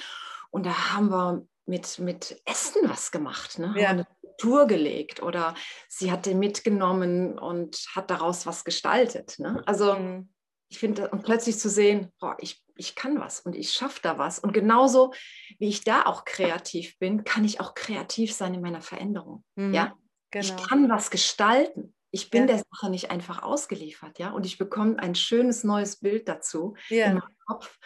und 0.49 0.65
da 0.65 0.93
haben 0.93 1.09
wir 1.09 1.45
mit, 1.65 1.99
mit 1.99 2.41
Essen 2.45 2.89
was 2.89 3.11
gemacht. 3.11 3.59
Ne? 3.59 3.75
Ja. 3.77 3.89
eine 3.89 4.07
Tour 4.37 4.65
gelegt 4.65 5.21
oder 5.21 5.53
sie 5.87 6.11
hat 6.11 6.25
den 6.25 6.39
mitgenommen 6.39 7.37
und 7.37 7.85
hat 7.93 8.09
daraus 8.09 8.47
was 8.47 8.63
gestaltet. 8.63 9.35
Ne? 9.37 9.61
Also 9.65 9.93
mhm 9.93 10.29
ich 10.71 10.79
finde, 10.79 11.09
und 11.09 11.23
plötzlich 11.23 11.59
zu 11.59 11.69
sehen, 11.69 12.13
boah, 12.17 12.37
ich, 12.39 12.63
ich 12.81 12.95
kann 12.95 13.19
was 13.19 13.39
und 13.39 13.55
ich 13.55 13.71
schaffe 13.71 13.99
da 14.01 14.17
was. 14.17 14.39
Und 14.39 14.53
genauso 14.53 15.13
wie 15.59 15.69
ich 15.69 15.83
da 15.83 16.03
auch 16.03 16.25
kreativ 16.25 16.97
bin, 16.97 17.23
kann 17.23 17.45
ich 17.45 17.61
auch 17.61 17.75
kreativ 17.75 18.33
sein 18.33 18.53
in 18.53 18.61
meiner 18.61 18.81
Veränderung. 18.81 19.43
Mhm, 19.55 19.73
ja? 19.73 19.95
Genau. 20.31 20.45
Ich 20.45 20.67
kann 20.67 20.89
was 20.89 21.11
gestalten. 21.11 21.93
Ich 22.09 22.29
bin 22.29 22.41
ja. 22.41 22.55
der 22.55 22.63
Sache 22.71 22.89
nicht 22.89 23.09
einfach 23.09 23.43
ausgeliefert, 23.43 24.19
ja. 24.19 24.31
Und 24.31 24.45
ich 24.45 24.57
bekomme 24.57 24.99
ein 24.99 25.15
schönes 25.15 25.63
neues 25.63 25.97
Bild 25.97 26.27
dazu 26.27 26.75
ja. 26.89 27.05
in 27.05 27.13
meinem 27.13 27.37
Kopf. 27.45 27.77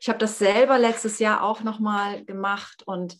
Ich 0.00 0.08
habe 0.08 0.18
das 0.18 0.38
selber 0.38 0.78
letztes 0.78 1.18
Jahr 1.18 1.42
auch 1.42 1.62
nochmal 1.62 2.24
gemacht 2.24 2.82
und 2.86 3.16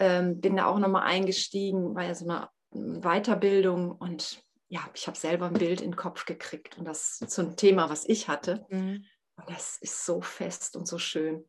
ähm, 0.00 0.40
bin 0.40 0.56
da 0.56 0.66
auch 0.66 0.78
nochmal 0.78 1.02
eingestiegen, 1.02 1.94
war 1.94 2.04
ja 2.04 2.14
so 2.14 2.28
eine 2.28 2.48
Weiterbildung 2.72 3.92
und 3.92 4.42
ja, 4.68 4.80
ich 4.94 5.06
habe 5.08 5.18
selber 5.18 5.46
ein 5.46 5.54
Bild 5.54 5.80
in 5.80 5.90
den 5.90 5.96
Kopf 5.96 6.24
gekriegt 6.24 6.78
und 6.78 6.84
das 6.84 7.18
zum 7.26 7.56
Thema, 7.56 7.90
was 7.90 8.08
ich 8.08 8.28
hatte. 8.28 8.66
Mhm. 8.70 9.04
Und 9.46 9.54
das 9.54 9.78
ist 9.78 10.04
so 10.04 10.20
fest 10.20 10.76
und 10.76 10.86
so 10.86 10.98
schön. 10.98 11.44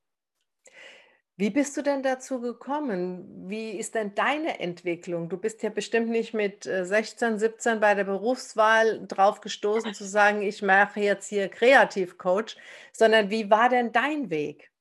Wie 1.38 1.50
bist 1.50 1.76
du 1.76 1.82
denn 1.82 2.04
dazu 2.04 2.40
gekommen? 2.40 3.50
Wie 3.50 3.72
ist 3.72 3.96
denn 3.96 4.14
deine 4.14 4.60
Entwicklung? 4.60 5.28
Du 5.28 5.38
bist 5.38 5.64
ja 5.64 5.70
bestimmt 5.70 6.10
nicht 6.10 6.34
mit 6.34 6.66
16, 6.66 7.34
äh, 7.34 7.40
17 7.40 7.80
bei 7.80 7.96
der 7.96 8.04
Berufswahl 8.04 9.08
drauf 9.08 9.42
gestoßen 9.42 9.94
zu 9.94 10.06
sagen, 10.06 10.44
ich 10.44 10.62
mache 10.62 11.00
jetzt 11.00 11.28
hier 11.28 11.50
Kreativcoach, 11.50 12.58
sondern 12.94 13.30
wie 13.30 13.50
war 13.50 13.70
denn 13.70 13.92
dein 13.92 14.30
Weg? 14.30 14.72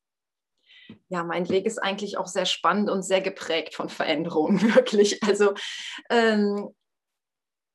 Ja, 1.08 1.24
mein 1.24 1.48
Weg 1.48 1.66
ist 1.66 1.78
eigentlich 1.78 2.18
auch 2.18 2.26
sehr 2.26 2.46
spannend 2.46 2.90
und 2.90 3.02
sehr 3.04 3.20
geprägt 3.20 3.74
von 3.74 3.88
Veränderungen, 3.88 4.60
wirklich. 4.74 5.22
Also 5.22 5.54
ähm, 6.10 6.74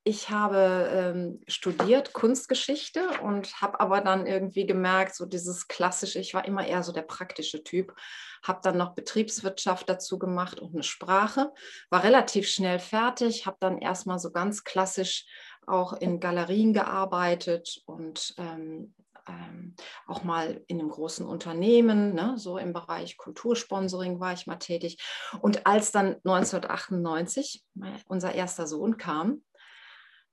ich 0.08 0.30
habe 0.30 0.88
ähm, 0.94 1.42
studiert 1.48 2.14
Kunstgeschichte 2.14 3.10
und 3.24 3.60
habe 3.60 3.80
aber 3.80 4.02
dann 4.02 4.28
irgendwie 4.28 4.68
gemerkt, 4.68 5.16
so 5.16 5.26
dieses 5.26 5.68
klassische, 5.68 6.20
ich 6.20 6.36
war 6.36 6.46
immer 6.46 6.66
eher 6.66 6.84
so 6.84 6.92
der 6.92 7.02
praktische 7.02 7.64
Typ, 7.64 7.96
habe 8.44 8.60
dann 8.62 8.78
noch 8.78 8.94
Betriebswirtschaft 8.94 9.90
dazu 9.90 10.20
gemacht 10.20 10.60
und 10.60 10.76
eine 10.76 10.84
Sprache, 10.84 11.52
war 11.90 12.04
relativ 12.04 12.48
schnell 12.48 12.78
fertig, 12.78 13.48
habe 13.48 13.58
dann 13.60 13.80
erstmal 13.80 14.20
so 14.20 14.32
ganz 14.32 14.64
klassisch 14.64 15.26
auch 15.66 15.94
in 15.94 16.20
Galerien 16.20 16.72
gearbeitet 16.72 17.82
und 17.88 18.36
ähm, 18.38 18.94
ähm, 19.28 19.74
auch 20.06 20.24
mal 20.24 20.62
in 20.68 20.80
einem 20.80 20.90
großen 20.90 21.26
Unternehmen, 21.26 22.14
ne, 22.14 22.36
so 22.38 22.60
im 22.60 22.74
Bereich 22.74 23.18
Kultursponsoring 23.18 24.20
war 24.20 24.34
ich 24.34 24.46
mal 24.46 24.58
tätig. 24.58 25.00
Und 25.42 25.66
als 25.66 25.92
dann 25.92 26.18
1998 26.24 27.64
unser 28.08 28.36
erster 28.36 28.68
Sohn 28.68 28.98
kam, 28.98 29.42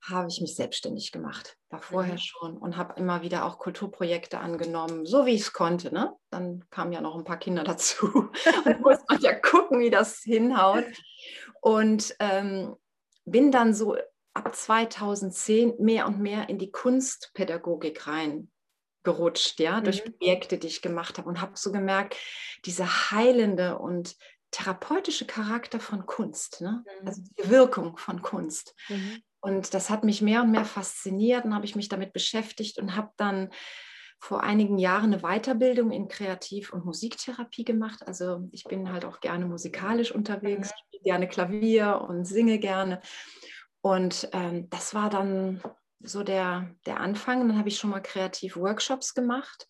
habe 0.09 0.27
ich 0.29 0.41
mich 0.41 0.55
selbstständig 0.55 1.11
gemacht. 1.11 1.57
War 1.69 1.81
vorher 1.81 2.13
mhm. 2.13 2.19
schon 2.19 2.57
und 2.57 2.77
habe 2.77 2.99
immer 2.99 3.21
wieder 3.21 3.45
auch 3.45 3.57
Kulturprojekte 3.57 4.39
angenommen, 4.39 5.05
so 5.05 5.25
wie 5.25 5.31
ich 5.31 5.41
es 5.41 5.53
konnte. 5.53 5.93
Ne? 5.93 6.13
Dann 6.29 6.65
kamen 6.69 6.91
ja 6.91 7.01
noch 7.01 7.15
ein 7.15 7.23
paar 7.23 7.37
Kinder 7.37 7.63
dazu 7.63 8.07
und 8.65 8.79
muss 8.81 8.99
man 9.07 9.21
ja 9.21 9.33
gucken, 9.33 9.79
wie 9.79 9.89
das 9.89 10.19
hinhaut. 10.19 10.85
Und 11.61 12.15
ähm, 12.19 12.75
bin 13.25 13.51
dann 13.51 13.73
so 13.73 13.95
ab 14.33 14.53
2010 14.53 15.75
mehr 15.79 16.07
und 16.07 16.19
mehr 16.19 16.49
in 16.49 16.57
die 16.57 16.71
Kunstpädagogik 16.71 18.07
rein 18.07 18.51
gerutscht, 19.03 19.59
ja, 19.59 19.79
mhm. 19.79 19.83
durch 19.85 20.03
Projekte, 20.03 20.57
die 20.57 20.67
ich 20.67 20.81
gemacht 20.81 21.17
habe 21.17 21.29
und 21.29 21.41
habe 21.41 21.53
so 21.55 21.71
gemerkt, 21.71 22.17
dieser 22.65 23.11
heilende 23.11 23.77
und 23.77 24.15
therapeutische 24.51 25.25
Charakter 25.25 25.79
von 25.79 26.05
Kunst, 26.05 26.61
ne? 26.61 26.83
Mhm. 27.01 27.07
also 27.07 27.21
die 27.21 27.49
Wirkung 27.49 27.97
von 27.97 28.21
Kunst. 28.21 28.75
Mhm. 28.89 29.21
Und 29.43 29.73
das 29.73 29.89
hat 29.89 30.05
mich 30.05 30.21
mehr 30.21 30.41
und 30.41 30.51
mehr 30.51 30.63
fasziniert 30.63 31.43
und 31.43 31.53
habe 31.53 31.65
ich 31.65 31.75
mich 31.75 31.89
damit 31.89 32.13
beschäftigt 32.13 32.79
und 32.79 32.95
habe 32.95 33.09
dann 33.17 33.49
vor 34.17 34.41
einigen 34.41 34.77
Jahren 34.77 35.13
eine 35.13 35.21
Weiterbildung 35.21 35.91
in 35.91 36.07
Kreativ- 36.07 36.71
und 36.71 36.85
Musiktherapie 36.85 37.65
gemacht. 37.65 38.07
Also 38.07 38.47
ich 38.53 38.63
bin 38.63 38.89
halt 38.93 39.03
auch 39.03 39.19
gerne 39.19 39.45
musikalisch 39.45 40.13
unterwegs, 40.13 40.69
mhm. 40.69 40.75
spiele 40.87 41.03
gerne 41.03 41.27
Klavier 41.27 42.05
und 42.07 42.23
singe 42.23 42.57
gerne. 42.57 43.01
Und 43.81 44.29
ähm, 44.31 44.69
das 44.69 44.93
war 44.93 45.09
dann 45.09 45.61
so 45.99 46.23
der, 46.23 46.73
der 46.85 47.01
Anfang. 47.01 47.45
Dann 47.45 47.57
habe 47.57 47.67
ich 47.67 47.77
schon 47.77 47.89
mal 47.89 47.99
Kreativ-Workshops 47.99 49.13
gemacht. 49.13 49.67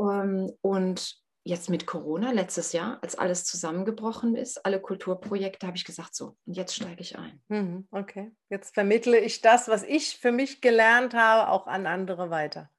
Ähm, 0.00 0.50
und 0.62 1.14
jetzt 1.44 1.70
mit 1.70 1.86
Corona, 1.86 2.30
letztes 2.32 2.72
Jahr, 2.72 2.98
als 3.02 3.16
alles 3.16 3.44
zusammengebrochen 3.44 4.36
ist, 4.36 4.64
alle 4.64 4.80
Kulturprojekte, 4.80 5.66
habe 5.66 5.76
ich 5.76 5.84
gesagt, 5.84 6.14
so, 6.14 6.36
und 6.46 6.56
jetzt 6.56 6.74
steige 6.74 7.00
ich 7.00 7.18
ein. 7.18 7.40
Mhm, 7.48 7.88
okay, 7.90 8.32
jetzt 8.50 8.74
vermittle 8.74 9.18
ich 9.18 9.40
das, 9.40 9.68
was 9.68 9.82
ich 9.82 10.18
für 10.18 10.32
mich 10.32 10.60
gelernt 10.60 11.14
habe, 11.14 11.50
auch 11.50 11.66
an 11.66 11.86
andere 11.86 12.30
weiter. 12.30 12.70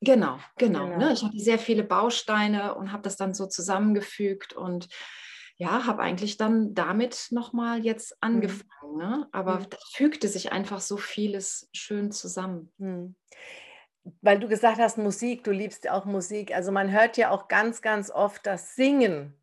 Genau, 0.00 0.38
genau. 0.56 0.86
genau. 0.86 0.98
Ne? 0.98 1.12
Ich 1.12 1.22
hatte 1.22 1.38
sehr 1.38 1.58
viele 1.58 1.82
Bausteine 1.82 2.74
und 2.74 2.92
habe 2.92 3.02
das 3.02 3.16
dann 3.16 3.34
so 3.34 3.46
zusammengefügt 3.46 4.52
und 4.52 4.88
ja, 5.56 5.86
habe 5.86 6.02
eigentlich 6.02 6.36
dann 6.36 6.74
damit 6.74 7.28
nochmal 7.30 7.84
jetzt 7.84 8.12
mhm. 8.12 8.16
angefangen. 8.20 8.96
Ne? 8.96 9.28
Aber 9.32 9.60
mhm. 9.60 9.70
da 9.70 9.76
fügte 9.92 10.28
sich 10.28 10.52
einfach 10.52 10.80
so 10.80 10.96
vieles 10.96 11.68
schön 11.72 12.10
zusammen. 12.10 12.72
Mhm 12.78 13.16
weil 14.20 14.38
du 14.38 14.48
gesagt 14.48 14.78
hast, 14.78 14.98
Musik, 14.98 15.44
du 15.44 15.50
liebst 15.50 15.84
ja 15.84 15.92
auch 15.92 16.04
Musik. 16.04 16.54
Also 16.54 16.72
man 16.72 16.92
hört 16.92 17.16
ja 17.16 17.30
auch 17.30 17.48
ganz, 17.48 17.82
ganz 17.82 18.10
oft, 18.10 18.46
dass 18.46 18.76
Singen 18.76 19.34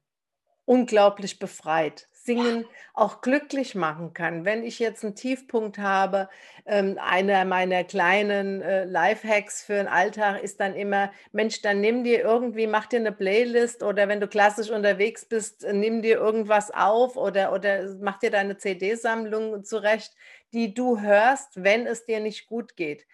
unglaublich 0.65 1.39
befreit, 1.39 2.07
Singen 2.11 2.65
auch 2.93 3.21
glücklich 3.21 3.73
machen 3.73 4.13
kann. 4.13 4.45
Wenn 4.45 4.63
ich 4.63 4.77
jetzt 4.77 5.03
einen 5.03 5.15
Tiefpunkt 5.15 5.79
habe, 5.79 6.29
ähm, 6.65 6.99
einer 7.01 7.43
meiner 7.45 7.83
kleinen 7.83 8.61
äh, 8.61 8.85
Lifehacks 8.85 9.63
für 9.63 9.73
den 9.73 9.87
Alltag 9.87 10.43
ist 10.43 10.59
dann 10.59 10.75
immer, 10.75 11.11
Mensch, 11.31 11.61
dann 11.63 11.81
nimm 11.81 12.03
dir 12.03 12.21
irgendwie, 12.21 12.67
mach 12.67 12.85
dir 12.85 12.99
eine 12.99 13.11
Playlist 13.11 13.81
oder 13.81 14.07
wenn 14.07 14.21
du 14.21 14.27
klassisch 14.27 14.69
unterwegs 14.69 15.25
bist, 15.25 15.65
nimm 15.69 16.03
dir 16.03 16.17
irgendwas 16.17 16.69
auf 16.71 17.17
oder, 17.17 17.51
oder 17.53 17.95
mach 17.99 18.19
dir 18.19 18.29
deine 18.29 18.57
CD-Sammlung 18.57 19.63
zurecht, 19.63 20.13
die 20.53 20.73
du 20.73 21.01
hörst, 21.01 21.63
wenn 21.63 21.87
es 21.87 22.05
dir 22.05 22.19
nicht 22.19 22.45
gut 22.45 22.75
geht 22.75 23.05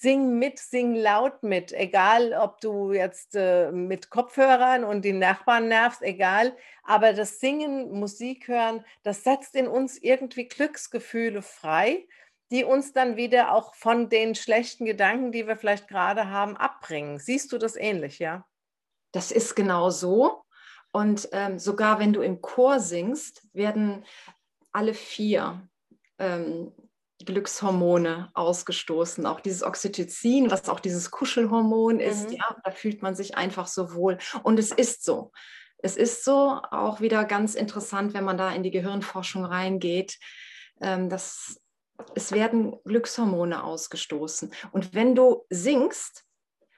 sing 0.00 0.38
mit, 0.38 0.58
sing 0.58 0.94
laut 0.94 1.42
mit, 1.42 1.72
egal 1.72 2.34
ob 2.34 2.60
du 2.60 2.92
jetzt 2.92 3.34
äh, 3.34 3.72
mit 3.72 4.10
Kopfhörern 4.10 4.84
und 4.84 5.04
die 5.04 5.12
Nachbarn 5.12 5.68
nervst, 5.68 6.02
egal. 6.02 6.56
Aber 6.82 7.12
das 7.12 7.40
Singen, 7.40 7.90
Musik 7.92 8.48
hören, 8.48 8.84
das 9.02 9.24
setzt 9.24 9.54
in 9.54 9.66
uns 9.66 9.96
irgendwie 9.98 10.48
Glücksgefühle 10.48 11.40
frei, 11.40 12.06
die 12.50 12.64
uns 12.64 12.92
dann 12.92 13.16
wieder 13.16 13.52
auch 13.52 13.74
von 13.74 14.08
den 14.08 14.34
schlechten 14.34 14.84
Gedanken, 14.84 15.32
die 15.32 15.46
wir 15.46 15.56
vielleicht 15.56 15.88
gerade 15.88 16.30
haben, 16.30 16.56
abbringen. 16.56 17.18
Siehst 17.18 17.52
du 17.52 17.58
das 17.58 17.74
ähnlich, 17.76 18.18
ja? 18.18 18.46
Das 19.12 19.32
ist 19.32 19.54
genau 19.54 19.90
so. 19.90 20.42
Und 20.92 21.28
ähm, 21.32 21.58
sogar 21.58 21.98
wenn 21.98 22.12
du 22.12 22.20
im 22.20 22.42
Chor 22.42 22.80
singst, 22.80 23.46
werden 23.52 24.04
alle 24.72 24.94
vier 24.94 25.66
ähm, 26.18 26.72
Glückshormone 27.24 28.30
ausgestoßen, 28.34 29.26
auch 29.26 29.40
dieses 29.40 29.62
Oxytocin, 29.62 30.50
was 30.50 30.68
auch 30.68 30.80
dieses 30.80 31.10
Kuschelhormon 31.10 31.98
ist, 31.98 32.30
mhm. 32.30 32.36
ja, 32.36 32.56
da 32.62 32.70
fühlt 32.70 33.02
man 33.02 33.14
sich 33.14 33.36
einfach 33.36 33.66
so 33.66 33.94
wohl. 33.94 34.18
Und 34.42 34.58
es 34.58 34.70
ist 34.70 35.04
so. 35.04 35.32
Es 35.78 35.96
ist 35.96 36.24
so, 36.24 36.60
auch 36.70 37.00
wieder 37.00 37.24
ganz 37.24 37.54
interessant, 37.54 38.14
wenn 38.14 38.24
man 38.24 38.38
da 38.38 38.50
in 38.50 38.62
die 38.62 38.70
Gehirnforschung 38.70 39.44
reingeht, 39.44 40.18
ähm, 40.80 41.08
dass 41.08 41.60
es 42.14 42.32
werden 42.32 42.76
Glückshormone 42.84 43.64
ausgestoßen. 43.64 44.52
Und 44.72 44.94
wenn 44.94 45.14
du 45.14 45.44
singst, 45.48 46.24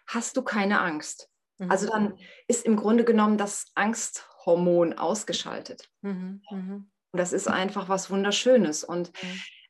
hast 0.07 0.37
du 0.37 0.42
keine 0.42 0.80
Angst. 0.80 1.28
Mhm. 1.59 1.71
Also 1.71 1.88
dann 1.88 2.18
ist 2.47 2.64
im 2.64 2.76
Grunde 2.76 3.04
genommen 3.04 3.38
das 3.38 3.66
Angsthormon 3.75 4.99
ausgeschaltet. 4.99 5.88
Mhm. 6.02 6.42
mhm. 6.50 6.90
Und 7.11 7.18
das 7.18 7.33
ist 7.33 7.49
einfach 7.49 7.88
was 7.88 8.11
Wunderschönes. 8.11 8.85
Und 8.85 9.11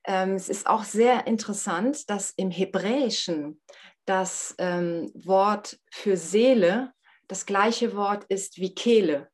ähm, 0.09 0.35
es 0.35 0.49
ist 0.49 0.67
auch 0.67 0.85
sehr 0.85 1.27
interessant, 1.27 2.09
dass 2.09 2.31
im 2.31 2.51
Hebräischen 2.51 3.61
das 4.07 4.55
ähm, 4.59 5.13
Wort 5.15 5.79
für 5.91 6.17
Seele 6.17 6.93
das 7.29 7.45
gleiche 7.45 7.95
Wort 7.95 8.25
ist 8.25 8.57
wie 8.57 8.75
Kehle. 8.75 9.29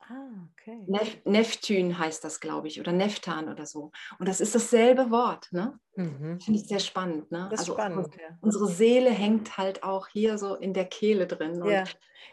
Ah, 0.00 0.46
okay. 0.52 0.84
Nef 0.86 1.24
Neftün 1.24 1.98
heißt 1.98 2.22
das, 2.22 2.40
glaube 2.40 2.68
ich, 2.68 2.80
oder 2.80 2.92
Neftan 2.92 3.48
oder 3.48 3.64
so. 3.64 3.90
Und 4.18 4.28
das 4.28 4.42
ist 4.42 4.54
dasselbe 4.54 5.10
Wort. 5.10 5.48
Ne? 5.52 5.78
Mhm. 5.96 6.38
Finde 6.38 6.60
ich 6.60 6.68
sehr 6.68 6.80
spannend. 6.80 7.30
Ne? 7.32 7.48
Das 7.50 7.60
ist 7.62 7.70
also 7.70 7.72
spannend, 7.72 8.04
unsere, 8.04 8.22
ja. 8.22 8.38
unsere 8.42 8.68
Seele 8.68 9.10
hängt 9.10 9.56
halt 9.56 9.82
auch 9.82 10.08
hier 10.08 10.36
so 10.36 10.54
in 10.54 10.74
der 10.74 10.84
Kehle 10.84 11.26
drin. 11.26 11.62
Und 11.62 11.70
ja. 11.70 11.84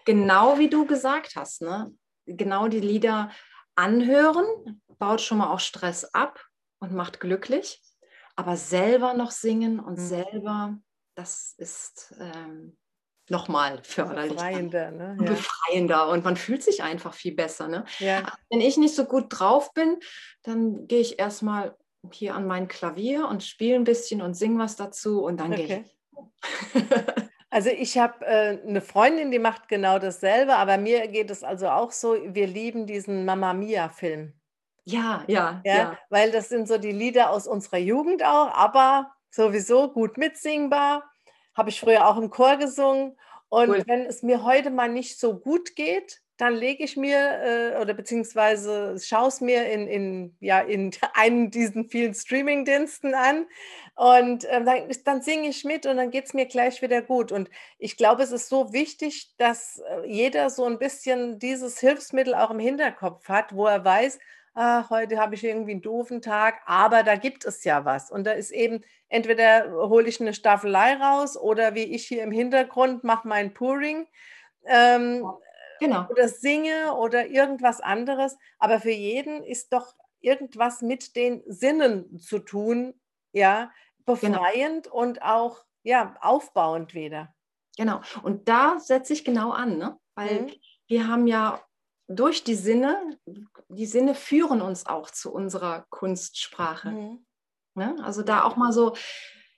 genau 0.04 0.60
wie 0.60 0.70
du 0.70 0.86
gesagt 0.86 1.38
hast, 1.38 1.62
ne? 1.62 1.94
genau 2.26 2.68
die 2.68 2.82
Lieder 2.82 3.32
anhören, 3.76 4.82
baut 5.00 5.22
schon 5.22 5.38
mal 5.38 5.54
auch 5.54 5.62
Stress 5.62 6.04
ab 6.14 6.46
und 6.80 6.94
macht 6.94 7.20
glücklich. 7.20 7.82
Aber 8.36 8.58
selber 8.58 9.14
noch 9.14 9.32
singen 9.32 9.80
und 9.80 9.98
mhm. 9.98 10.06
selber, 10.06 10.78
das 11.16 11.54
ist 11.58 12.14
ähm, 12.20 12.78
nochmal 13.30 13.82
förderlich. 13.84 14.34
Befreiender, 14.34 14.92
ne? 14.92 15.18
ja. 15.20 15.26
Befreiender 15.26 16.10
und 16.10 16.24
man 16.24 16.36
fühlt 16.36 16.64
sich 16.64 16.84
einfach 16.84 17.14
viel 17.14 17.34
besser. 17.34 17.68
Ne? 17.68 17.86
Ja. 18.00 18.34
Wenn 18.50 18.62
ich 18.62 18.78
nicht 18.78 18.96
so 18.96 19.06
gut 19.06 19.28
drauf 19.30 19.74
bin, 19.74 20.00
dann 20.44 20.88
gehe 20.88 21.00
ich 21.00 21.20
erstmal 21.20 21.78
hier 22.12 22.36
an 22.36 22.46
mein 22.46 22.68
Klavier 22.68 23.28
und 23.28 23.44
spiele 23.44 23.76
ein 23.76 23.84
bisschen 23.84 24.22
und 24.22 24.36
singe 24.36 24.60
was 24.60 24.76
dazu 24.76 25.24
und 25.24 25.40
dann 25.40 25.54
okay. 25.54 25.66
gehe 25.66 25.86
ich. 25.86 26.84
Also 27.56 27.70
ich 27.70 27.98
habe 27.98 28.26
äh, 28.26 28.60
eine 28.68 28.82
Freundin, 28.82 29.32
die 29.32 29.40
macht 29.40 29.70
genau 29.70 29.98
dasselbe, 29.98 30.58
aber 30.58 30.78
mir 30.78 31.08
geht 31.08 31.32
es 31.32 31.42
also 31.42 31.70
auch 31.70 31.94
so, 31.94 32.18
wir 32.22 32.48
lieben 32.48 32.86
diesen 32.86 33.24
Mama 33.24 33.54
Mia-Film. 33.54 34.34
Ja, 34.86 35.24
ja, 35.28 35.62
ja, 35.66 35.76
ja. 35.76 36.00
Weil 36.10 36.32
das 36.32 36.50
sind 36.50 36.68
so 36.68 36.78
die 36.78 36.92
Lieder 36.92 37.32
aus 37.32 37.48
unserer 37.48 37.80
Jugend 37.80 38.24
auch, 38.24 38.54
aber 38.54 39.12
sowieso 39.32 39.92
gut 39.92 40.18
mitsingbar. 40.18 41.04
Habe 41.56 41.70
ich 41.70 41.80
früher 41.80 42.08
auch 42.08 42.18
im 42.18 42.30
Chor 42.30 42.58
gesungen. 42.58 43.18
Und 43.50 43.70
cool. 43.70 43.84
wenn 43.88 44.06
es 44.06 44.22
mir 44.24 44.44
heute 44.44 44.70
mal 44.70 44.90
nicht 44.90 45.20
so 45.20 45.38
gut 45.40 45.76
geht, 45.76 46.22
dann 46.38 46.54
lege 46.54 46.84
ich 46.84 46.98
mir 46.98 47.18
äh, 47.18 47.82
oder 47.82 47.94
beziehungsweise 47.94 48.98
schaue 49.00 49.30
es 49.30 49.40
mir 49.40 49.70
in, 49.72 49.88
in, 49.88 50.36
ja, 50.42 50.60
in 50.60 50.92
einen 51.14 51.50
diesen 51.50 51.90
vielen 51.90 52.14
Streaming-Diensten 52.14 53.14
an 53.14 53.48
und 53.96 54.44
äh, 54.44 54.64
dann, 54.64 54.90
dann 55.06 55.22
singe 55.22 55.48
ich 55.48 55.64
mit 55.64 55.86
und 55.86 55.98
dann 55.98 56.12
geht 56.12 56.26
es 56.26 56.34
mir 56.34 56.46
gleich 56.46 56.82
wieder 56.82 57.02
gut. 57.02 57.32
Und 57.32 57.50
ich 57.78 57.96
glaube, 57.96 58.24
es 58.24 58.32
ist 58.32 58.50
so 58.50 58.74
wichtig, 58.74 59.34
dass 59.38 59.80
äh, 59.80 60.06
jeder 60.08 60.50
so 60.50 60.66
ein 60.66 60.78
bisschen 60.78 61.40
dieses 61.40 61.80
Hilfsmittel 61.80 62.36
auch 62.36 62.52
im 62.52 62.60
Hinterkopf 62.60 63.30
hat, 63.30 63.56
wo 63.56 63.66
er 63.68 63.86
weiß, 63.86 64.20
ach, 64.56 64.90
heute 64.90 65.20
habe 65.20 65.36
ich 65.36 65.44
irgendwie 65.44 65.74
einen 65.74 65.82
doofen 65.82 66.22
Tag, 66.22 66.62
aber 66.66 67.04
da 67.04 67.16
gibt 67.16 67.46
es 67.46 67.64
ja 67.64 67.86
was. 67.86 68.10
Und 68.10 68.24
da 68.24 68.32
ist 68.32 68.52
eben, 68.52 68.84
entweder 69.10 69.72
hole 69.72 70.08
ich 70.08 70.20
eine 70.20 70.34
Staffelei 70.34 70.96
raus 70.96 71.38
oder 71.38 71.76
wie 71.76 71.84
ich 71.84 72.08
hier 72.08 72.24
im 72.24 72.32
Hintergrund 72.32 73.04
mache 73.04 73.28
mein 73.28 73.54
Pouring. 73.54 74.08
Ähm, 74.66 75.28
genau. 75.80 76.08
Oder 76.10 76.30
singe 76.30 76.96
oder 76.96 77.28
irgendwas 77.28 77.82
anderes. 77.82 78.38
Aber 78.58 78.80
für 78.80 78.92
jeden 78.92 79.44
ist 79.44 79.74
doch 79.74 79.94
irgendwas 80.22 80.82
mit 80.82 81.16
den 81.16 81.44
Sinnen 81.46 82.18
zu 82.18 82.40
tun, 82.40 83.00
ja, 83.34 83.72
genau. 84.06 84.40
befreiend 84.40 84.86
genau. 84.86 84.96
und 84.96 85.22
auch 85.22 85.66
ja, 85.84 86.16
aufbauend 86.22 86.96
wieder. 86.96 87.36
Genau. 87.78 88.02
Und 88.24 88.48
da 88.48 88.80
setze 88.80 89.14
ich 89.14 89.26
genau 89.26 89.52
an, 89.52 89.78
ne? 89.78 90.00
weil 90.16 90.44
mhm. 90.44 90.52
wir 90.88 91.08
haben 91.08 91.28
ja 91.28 91.62
durch 92.08 92.44
die 92.44 92.56
Sinne, 92.56 93.18
die 93.70 93.86
Sinne 93.86 94.16
führen 94.16 94.62
uns 94.62 94.86
auch 94.86 95.10
zu 95.10 95.34
unserer 95.34 95.86
Kunstsprache. 95.90 96.92
Mhm. 96.92 97.26
Ne? 97.76 97.96
Also 98.04 98.22
da 98.22 98.44
auch 98.44 98.56
mal 98.56 98.72
so, 98.72 98.96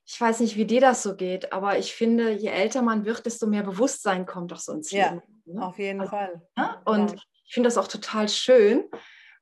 ich 0.05 0.19
weiß 0.19 0.39
nicht, 0.39 0.55
wie 0.55 0.65
dir 0.65 0.81
das 0.81 1.03
so 1.03 1.15
geht, 1.15 1.51
aber 1.51 1.77
ich 1.77 1.93
finde, 1.93 2.31
je 2.31 2.47
älter 2.47 2.81
man 2.81 3.05
wird, 3.05 3.25
desto 3.25 3.45
mehr 3.45 3.63
Bewusstsein 3.63 4.25
kommt 4.25 4.51
doch 4.51 4.59
so 4.59 4.71
ins 4.71 4.91
Leben. 4.91 5.21
Ja, 5.45 5.53
ne? 5.53 5.65
auf 5.65 5.77
jeden 5.77 6.01
also, 6.01 6.11
Fall. 6.11 6.41
Ne? 6.55 6.81
Und 6.85 7.11
ja. 7.11 7.17
ich 7.45 7.53
finde 7.53 7.67
das 7.67 7.77
auch 7.77 7.87
total 7.87 8.29
schön. 8.29 8.89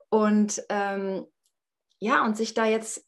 Und 0.09 0.63
ähm, 0.69 1.27
ja, 2.00 2.25
und 2.25 2.35
sich 2.35 2.53
da 2.53 2.65
jetzt 2.65 3.05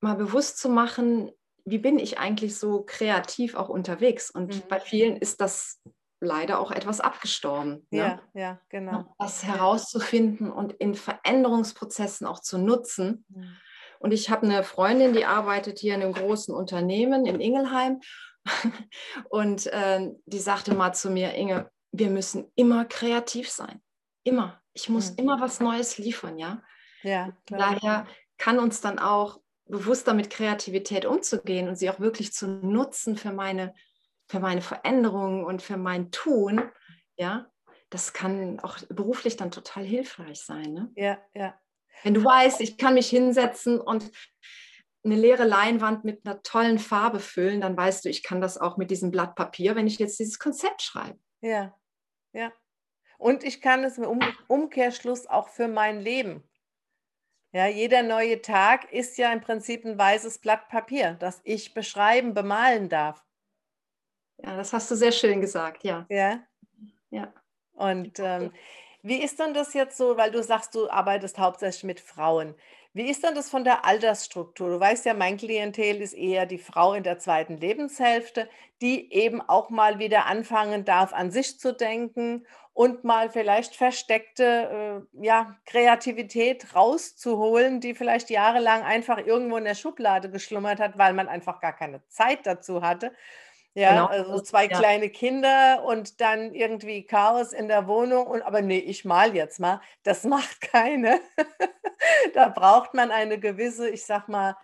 mal 0.00 0.14
bewusst 0.14 0.58
zu 0.58 0.68
machen, 0.68 1.32
wie 1.64 1.78
bin 1.78 1.98
ich 1.98 2.18
eigentlich 2.18 2.56
so 2.56 2.82
kreativ 2.82 3.54
auch 3.54 3.68
unterwegs? 3.68 4.30
Und 4.30 4.54
mhm. 4.54 4.62
bei 4.68 4.80
vielen 4.80 5.16
ist 5.16 5.40
das 5.40 5.80
leider 6.20 6.58
auch 6.58 6.70
etwas 6.70 7.00
abgestorben. 7.00 7.86
Ne? 7.90 7.98
Ja, 7.98 8.40
ja, 8.40 8.60
genau. 8.68 9.14
Das 9.18 9.44
herauszufinden 9.44 10.50
und 10.50 10.72
in 10.74 10.94
Veränderungsprozessen 10.94 12.26
auch 12.26 12.40
zu 12.40 12.58
nutzen. 12.58 13.24
Mhm. 13.28 13.56
Und 14.00 14.12
ich 14.12 14.30
habe 14.30 14.46
eine 14.46 14.62
Freundin, 14.62 15.12
die 15.12 15.24
arbeitet 15.24 15.78
hier 15.78 15.94
in 15.94 16.02
einem 16.02 16.12
großen 16.12 16.54
Unternehmen 16.54 17.26
in 17.26 17.40
Ingelheim. 17.40 18.00
Und 19.28 19.66
äh, 19.66 20.10
die 20.26 20.38
sagte 20.38 20.74
mal 20.74 20.92
zu 20.92 21.10
mir, 21.10 21.34
Inge, 21.34 21.68
wir 21.92 22.10
müssen 22.10 22.50
immer 22.54 22.84
kreativ 22.84 23.50
sein. 23.50 23.82
Immer. 24.22 24.60
Ich 24.72 24.88
muss 24.88 25.12
mhm. 25.12 25.18
immer 25.18 25.40
was 25.40 25.60
Neues 25.60 25.98
liefern, 25.98 26.38
ja. 26.38 26.62
Ja. 27.02 27.32
Klar. 27.46 27.58
Daher 27.58 28.06
kann 28.38 28.58
uns 28.58 28.80
dann 28.80 28.98
auch 28.98 29.40
bewusster 29.66 30.14
mit 30.14 30.30
Kreativität 30.30 31.04
umzugehen 31.04 31.68
und 31.68 31.76
sie 31.76 31.90
auch 31.90 32.00
wirklich 32.00 32.32
zu 32.32 32.46
nutzen 32.48 33.16
für 33.16 33.32
meine, 33.32 33.74
für 34.28 34.40
meine 34.40 34.60
Veränderungen 34.60 35.44
und 35.44 35.62
für 35.62 35.76
mein 35.76 36.10
Tun, 36.10 36.62
ja, 37.16 37.50
das 37.90 38.12
kann 38.12 38.60
auch 38.60 38.78
beruflich 38.90 39.36
dann 39.36 39.50
total 39.50 39.84
hilfreich 39.84 40.40
sein. 40.40 40.72
Ne? 40.72 40.92
Ja, 40.94 41.18
ja. 41.34 41.58
Wenn 42.02 42.14
du 42.14 42.22
weißt, 42.22 42.60
ich 42.60 42.78
kann 42.78 42.94
mich 42.94 43.08
hinsetzen 43.08 43.80
und 43.80 44.10
eine 45.04 45.16
leere 45.16 45.44
Leinwand 45.44 46.04
mit 46.04 46.24
einer 46.24 46.42
tollen 46.42 46.78
Farbe 46.78 47.18
füllen, 47.18 47.60
dann 47.60 47.76
weißt 47.76 48.04
du, 48.04 48.08
ich 48.08 48.22
kann 48.22 48.40
das 48.40 48.58
auch 48.58 48.76
mit 48.76 48.90
diesem 48.90 49.10
Blatt 49.10 49.34
Papier, 49.34 49.74
wenn 49.74 49.86
ich 49.86 49.98
jetzt 49.98 50.18
dieses 50.18 50.38
Konzept 50.38 50.82
schreibe. 50.82 51.18
Ja, 51.40 51.74
ja. 52.32 52.52
Und 53.16 53.42
ich 53.42 53.60
kann 53.60 53.82
es 53.82 53.98
im 53.98 54.20
Umkehrschluss 54.46 55.26
auch 55.26 55.48
für 55.48 55.66
mein 55.66 56.00
Leben. 56.00 56.44
Ja, 57.52 57.66
jeder 57.66 58.02
neue 58.02 58.42
Tag 58.42 58.92
ist 58.92 59.16
ja 59.16 59.32
im 59.32 59.40
Prinzip 59.40 59.84
ein 59.84 59.98
weißes 59.98 60.38
Blatt 60.38 60.68
Papier, 60.68 61.14
das 61.14 61.40
ich 61.44 61.72
beschreiben, 61.74 62.34
bemalen 62.34 62.88
darf. 62.88 63.24
Ja, 64.38 64.56
das 64.56 64.72
hast 64.72 64.90
du 64.90 64.94
sehr 64.94 65.12
schön 65.12 65.40
gesagt, 65.40 65.84
ja. 65.84 66.06
Ja. 66.08 66.40
Ja. 67.10 67.32
Und 67.72 68.18
ähm, 68.18 68.52
wie 69.02 69.22
ist 69.22 69.38
denn 69.38 69.54
das 69.54 69.74
jetzt 69.74 69.96
so, 69.96 70.16
weil 70.16 70.30
du 70.30 70.42
sagst, 70.42 70.74
du 70.74 70.90
arbeitest 70.90 71.38
hauptsächlich 71.38 71.84
mit 71.84 72.00
Frauen. 72.00 72.54
Wie 72.92 73.08
ist 73.08 73.22
denn 73.22 73.34
das 73.34 73.48
von 73.48 73.64
der 73.64 73.84
Altersstruktur? 73.84 74.70
Du 74.70 74.80
weißt 74.80 75.06
ja, 75.06 75.14
mein 75.14 75.36
Klientel 75.36 76.00
ist 76.00 76.14
eher 76.14 76.46
die 76.46 76.58
Frau 76.58 76.94
in 76.94 77.04
der 77.04 77.18
zweiten 77.18 77.56
Lebenshälfte, 77.56 78.48
die 78.80 79.12
eben 79.12 79.40
auch 79.40 79.70
mal 79.70 79.98
wieder 79.98 80.26
anfangen 80.26 80.84
darf, 80.84 81.12
an 81.12 81.30
sich 81.30 81.60
zu 81.60 81.72
denken 81.72 82.46
und 82.72 83.04
mal 83.04 83.30
vielleicht 83.30 83.76
versteckte 83.76 85.04
äh, 85.14 85.24
ja, 85.24 85.56
Kreativität 85.66 86.74
rauszuholen, 86.74 87.80
die 87.80 87.94
vielleicht 87.94 88.30
jahrelang 88.30 88.82
einfach 88.82 89.18
irgendwo 89.18 89.56
in 89.56 89.64
der 89.64 89.74
Schublade 89.74 90.30
geschlummert 90.30 90.80
hat, 90.80 90.96
weil 90.96 91.12
man 91.12 91.28
einfach 91.28 91.60
gar 91.60 91.74
keine 91.74 92.06
Zeit 92.08 92.46
dazu 92.46 92.82
hatte. 92.82 93.12
Ja, 93.78 93.90
genau. 93.90 94.06
also 94.06 94.40
zwei 94.40 94.66
ja. 94.66 94.76
kleine 94.76 95.08
Kinder 95.08 95.84
und 95.84 96.20
dann 96.20 96.52
irgendwie 96.52 97.04
Chaos 97.04 97.52
in 97.52 97.68
der 97.68 97.86
Wohnung 97.86 98.26
und 98.26 98.42
aber 98.42 98.60
nee, 98.60 98.80
ich 98.80 99.04
mal 99.04 99.36
jetzt 99.36 99.60
mal. 99.60 99.80
Das 100.02 100.24
macht 100.24 100.60
keine. 100.60 101.20
da 102.34 102.48
braucht 102.48 102.94
man 102.94 103.12
eine 103.12 103.38
gewisse, 103.38 103.88
ich 103.88 104.04
sag 104.04 104.28
mal, 104.28 104.56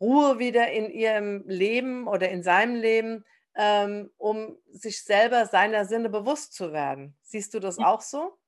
Ruhe 0.00 0.38
wieder 0.38 0.70
in 0.70 0.90
ihrem 0.90 1.44
Leben 1.46 2.08
oder 2.08 2.30
in 2.30 2.42
seinem 2.42 2.76
Leben, 2.76 3.26
ähm, 3.56 4.10
um 4.16 4.56
sich 4.70 5.04
selber 5.04 5.44
seiner 5.44 5.84
Sinne 5.84 6.08
bewusst 6.08 6.54
zu 6.54 6.72
werden. 6.72 7.14
Siehst 7.20 7.52
du 7.52 7.60
das 7.60 7.78
auch 7.78 8.00
so? 8.00 8.38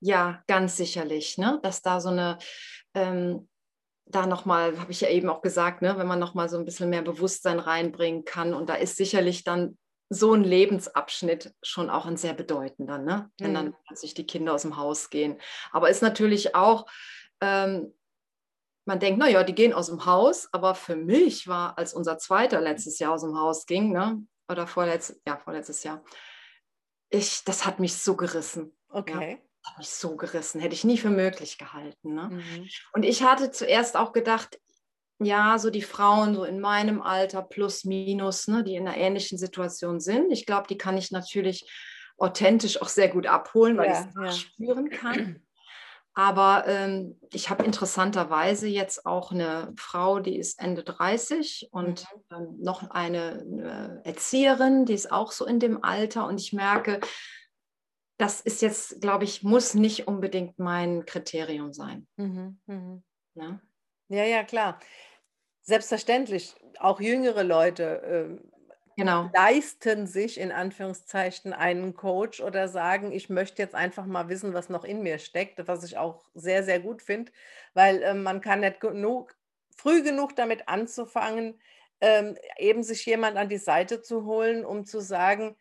Ja, 0.00 0.42
ganz 0.48 0.76
sicherlich, 0.76 1.38
ne? 1.38 1.60
dass 1.62 1.80
da 1.80 2.00
so 2.00 2.08
eine 2.08 2.38
ähm, 2.92 3.48
da 4.14 4.26
nochmal, 4.26 4.78
habe 4.78 4.92
ich 4.92 5.00
ja 5.00 5.08
eben 5.08 5.28
auch 5.28 5.42
gesagt, 5.42 5.82
ne, 5.82 5.96
wenn 5.98 6.06
man 6.06 6.18
nochmal 6.18 6.48
so 6.48 6.58
ein 6.58 6.64
bisschen 6.64 6.90
mehr 6.90 7.02
Bewusstsein 7.02 7.58
reinbringen 7.58 8.24
kann. 8.24 8.54
Und 8.54 8.68
da 8.68 8.74
ist 8.74 8.96
sicherlich 8.96 9.44
dann 9.44 9.78
so 10.08 10.34
ein 10.34 10.44
Lebensabschnitt 10.44 11.54
schon 11.62 11.90
auch 11.90 12.06
ein 12.06 12.16
sehr 12.16 12.34
bedeutender, 12.34 12.98
ne? 12.98 13.30
wenn 13.38 13.50
mhm. 13.50 13.54
dann 13.54 13.76
plötzlich 13.86 14.14
die 14.14 14.26
Kinder 14.26 14.54
aus 14.54 14.62
dem 14.62 14.76
Haus 14.76 15.10
gehen. 15.10 15.40
Aber 15.70 15.88
ist 15.88 16.02
natürlich 16.02 16.54
auch, 16.54 16.86
ähm, 17.40 17.94
man 18.84 19.00
denkt, 19.00 19.18
naja, 19.18 19.42
die 19.42 19.54
gehen 19.54 19.72
aus 19.72 19.86
dem 19.86 20.04
Haus, 20.04 20.48
aber 20.52 20.74
für 20.74 20.96
mich 20.96 21.48
war, 21.48 21.78
als 21.78 21.94
unser 21.94 22.18
zweiter 22.18 22.60
letztes 22.60 22.98
Jahr 22.98 23.12
aus 23.12 23.22
dem 23.22 23.38
Haus 23.38 23.66
ging, 23.66 23.92
ne? 23.92 24.22
oder 24.48 24.66
vorletzt, 24.66 25.20
ja, 25.26 25.38
vorletztes 25.38 25.82
Jahr, 25.82 26.04
ich, 27.08 27.44
das 27.44 27.64
hat 27.64 27.80
mich 27.80 27.96
so 27.96 28.16
gerissen. 28.16 28.76
Okay. 28.88 29.40
Ja 29.40 29.51
habe 29.64 29.78
mich 29.78 29.90
so 29.90 30.16
gerissen, 30.16 30.60
hätte 30.60 30.74
ich 30.74 30.84
nie 30.84 30.98
für 30.98 31.10
möglich 31.10 31.58
gehalten. 31.58 32.14
Ne? 32.14 32.28
Mhm. 32.32 32.68
Und 32.92 33.04
ich 33.04 33.22
hatte 33.22 33.50
zuerst 33.50 33.96
auch 33.96 34.12
gedacht, 34.12 34.58
ja, 35.20 35.58
so 35.58 35.70
die 35.70 35.82
Frauen 35.82 36.34
so 36.34 36.44
in 36.44 36.60
meinem 36.60 37.00
Alter 37.00 37.42
plus 37.42 37.84
minus, 37.84 38.48
ne, 38.48 38.64
die 38.64 38.74
in 38.74 38.88
einer 38.88 38.96
ähnlichen 38.96 39.38
Situation 39.38 40.00
sind. 40.00 40.32
Ich 40.32 40.46
glaube, 40.46 40.66
die 40.68 40.78
kann 40.78 40.96
ich 40.96 41.12
natürlich 41.12 41.70
authentisch 42.18 42.80
auch 42.80 42.88
sehr 42.88 43.08
gut 43.08 43.26
abholen, 43.26 43.76
weil 43.76 43.90
ja, 43.90 44.00
ich 44.00 44.06
es 44.06 44.14
ja. 44.16 44.32
spüren 44.32 44.90
kann. 44.90 45.42
Aber 46.14 46.64
ähm, 46.66 47.18
ich 47.32 47.48
habe 47.48 47.64
interessanterweise 47.64 48.68
jetzt 48.68 49.06
auch 49.06 49.32
eine 49.32 49.72
Frau, 49.76 50.20
die 50.20 50.36
ist 50.36 50.60
Ende 50.60 50.84
30 50.84 51.68
und 51.72 52.04
mhm. 52.30 52.36
ähm, 52.36 52.56
noch 52.58 52.90
eine, 52.90 53.44
eine 53.50 54.02
Erzieherin, 54.04 54.84
die 54.84 54.92
ist 54.92 55.10
auch 55.10 55.32
so 55.32 55.46
in 55.46 55.58
dem 55.58 55.82
Alter. 55.82 56.26
Und 56.26 56.38
ich 56.38 56.52
merke, 56.52 57.00
das 58.22 58.40
ist 58.40 58.62
jetzt, 58.62 59.00
glaube 59.00 59.24
ich, 59.24 59.42
muss 59.42 59.74
nicht 59.74 60.06
unbedingt 60.06 60.58
mein 60.58 61.04
Kriterium 61.06 61.72
sein. 61.72 62.06
Mhm, 62.16 62.60
mh. 62.66 63.02
ja? 63.34 63.60
ja, 64.08 64.24
ja, 64.24 64.44
klar. 64.44 64.78
Selbstverständlich, 65.62 66.54
auch 66.78 67.00
jüngere 67.00 67.42
Leute 67.42 68.38
äh, 68.38 68.48
genau. 68.96 69.28
leisten 69.34 70.06
sich 70.06 70.38
in 70.38 70.52
Anführungszeichen 70.52 71.52
einen 71.52 71.94
Coach 71.94 72.40
oder 72.40 72.68
sagen, 72.68 73.10
ich 73.10 73.28
möchte 73.28 73.60
jetzt 73.60 73.74
einfach 73.74 74.06
mal 74.06 74.28
wissen, 74.28 74.54
was 74.54 74.68
noch 74.68 74.84
in 74.84 75.02
mir 75.02 75.18
steckt, 75.18 75.66
was 75.66 75.82
ich 75.82 75.98
auch 75.98 76.24
sehr, 76.34 76.62
sehr 76.62 76.78
gut 76.78 77.02
finde, 77.02 77.32
weil 77.74 78.02
äh, 78.02 78.14
man 78.14 78.40
kann 78.40 78.60
nicht 78.60 78.80
genug, 78.80 79.36
früh 79.76 80.02
genug 80.04 80.36
damit 80.36 80.68
anzufangen, 80.68 81.60
ähm, 82.00 82.36
eben 82.56 82.84
sich 82.84 83.04
jemand 83.04 83.36
an 83.36 83.48
die 83.48 83.58
Seite 83.58 84.00
zu 84.00 84.24
holen, 84.24 84.64
um 84.64 84.84
zu 84.84 85.00
sagen, 85.00 85.56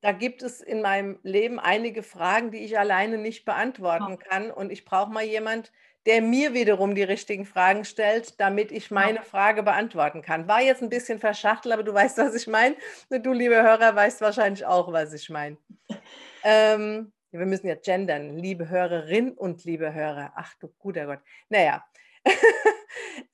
da 0.00 0.12
gibt 0.12 0.42
es 0.42 0.60
in 0.60 0.82
meinem 0.82 1.18
Leben 1.22 1.58
einige 1.58 2.02
Fragen, 2.02 2.50
die 2.50 2.64
ich 2.64 2.78
alleine 2.78 3.18
nicht 3.18 3.44
beantworten 3.44 4.18
kann. 4.18 4.50
Und 4.50 4.72
ich 4.72 4.84
brauche 4.84 5.12
mal 5.12 5.24
jemand, 5.24 5.72
der 6.06 6.22
mir 6.22 6.54
wiederum 6.54 6.94
die 6.94 7.02
richtigen 7.02 7.44
Fragen 7.44 7.84
stellt, 7.84 8.40
damit 8.40 8.72
ich 8.72 8.90
meine 8.90 9.22
Frage 9.22 9.62
beantworten 9.62 10.22
kann. 10.22 10.48
War 10.48 10.62
jetzt 10.62 10.82
ein 10.82 10.88
bisschen 10.88 11.18
verschachtelt, 11.18 11.74
aber 11.74 11.82
du 11.82 11.92
weißt, 11.92 12.16
was 12.18 12.34
ich 12.34 12.46
meine. 12.46 12.76
Du, 13.10 13.32
liebe 13.32 13.62
Hörer, 13.62 13.94
weißt 13.94 14.22
wahrscheinlich 14.22 14.64
auch, 14.64 14.92
was 14.92 15.12
ich 15.12 15.28
meine. 15.30 15.56
Ähm, 16.42 17.12
wir 17.32 17.44
müssen 17.44 17.68
ja 17.68 17.74
gendern, 17.74 18.38
liebe 18.38 18.70
Hörerin 18.70 19.32
und 19.32 19.64
liebe 19.64 19.92
Hörer. 19.92 20.32
Ach 20.36 20.54
du 20.54 20.68
guter 20.78 21.04
Gott. 21.04 21.20
Naja. 21.50 21.84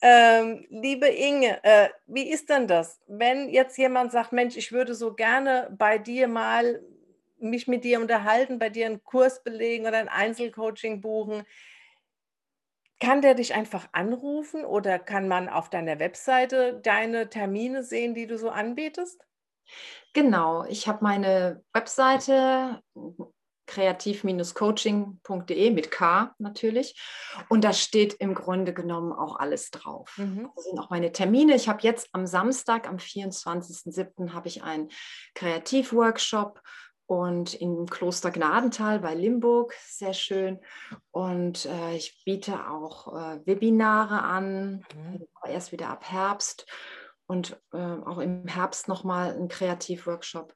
Ähm, 0.00 0.66
liebe 0.68 1.06
Inge, 1.06 1.62
äh, 1.64 1.88
wie 2.06 2.30
ist 2.30 2.50
denn 2.50 2.66
das, 2.66 3.00
wenn 3.06 3.48
jetzt 3.48 3.78
jemand 3.78 4.12
sagt, 4.12 4.32
Mensch, 4.32 4.56
ich 4.56 4.72
würde 4.72 4.94
so 4.94 5.14
gerne 5.14 5.74
bei 5.76 5.98
dir 5.98 6.28
mal 6.28 6.82
mich 7.38 7.66
mit 7.68 7.84
dir 7.84 8.00
unterhalten, 8.00 8.58
bei 8.58 8.70
dir 8.70 8.86
einen 8.86 9.02
Kurs 9.04 9.42
belegen 9.42 9.86
oder 9.86 9.98
ein 9.98 10.08
Einzelcoaching 10.08 11.00
buchen? 11.00 11.44
Kann 12.98 13.20
der 13.20 13.34
dich 13.34 13.54
einfach 13.54 13.88
anrufen 13.92 14.64
oder 14.64 14.98
kann 14.98 15.28
man 15.28 15.48
auf 15.48 15.68
deiner 15.68 15.98
Webseite 15.98 16.80
deine 16.82 17.28
Termine 17.28 17.82
sehen, 17.82 18.14
die 18.14 18.26
du 18.26 18.38
so 18.38 18.48
anbietest? 18.48 19.26
Genau, 20.14 20.64
ich 20.64 20.88
habe 20.88 21.00
meine 21.02 21.62
Webseite 21.74 22.80
kreativ-coaching.de 23.66 25.70
mit 25.70 25.90
K 25.90 26.34
natürlich. 26.38 27.00
Und 27.48 27.64
da 27.64 27.72
steht 27.72 28.14
im 28.14 28.34
Grunde 28.34 28.72
genommen 28.72 29.12
auch 29.12 29.38
alles 29.38 29.70
drauf. 29.70 30.14
Mhm. 30.16 30.50
Das 30.54 30.64
sind 30.64 30.78
auch 30.78 30.90
meine 30.90 31.12
Termine. 31.12 31.54
Ich 31.54 31.68
habe 31.68 31.82
jetzt 31.82 32.08
am 32.12 32.26
Samstag, 32.26 32.88
am 32.88 32.96
24.07. 32.96 34.32
habe 34.32 34.48
ich 34.48 34.62
einen 34.62 34.90
Kreativworkshop 35.34 36.62
und 37.06 37.54
im 37.54 37.86
Kloster 37.86 38.32
Gnadental 38.32 38.98
bei 38.98 39.14
Limburg, 39.14 39.74
sehr 39.86 40.12
schön. 40.12 40.58
Und 41.12 41.66
äh, 41.66 41.94
ich 41.94 42.20
biete 42.24 42.68
auch 42.68 43.14
äh, 43.14 43.46
Webinare 43.46 44.22
an, 44.22 44.84
mhm. 44.94 45.24
erst 45.48 45.70
wieder 45.70 45.88
ab 45.88 46.10
Herbst 46.10 46.66
und 47.26 47.60
äh, 47.72 47.78
auch 47.78 48.18
im 48.18 48.46
Herbst 48.46 48.88
nochmal 48.88 49.32
einen 49.32 49.48
Kreativworkshop. 49.48 50.54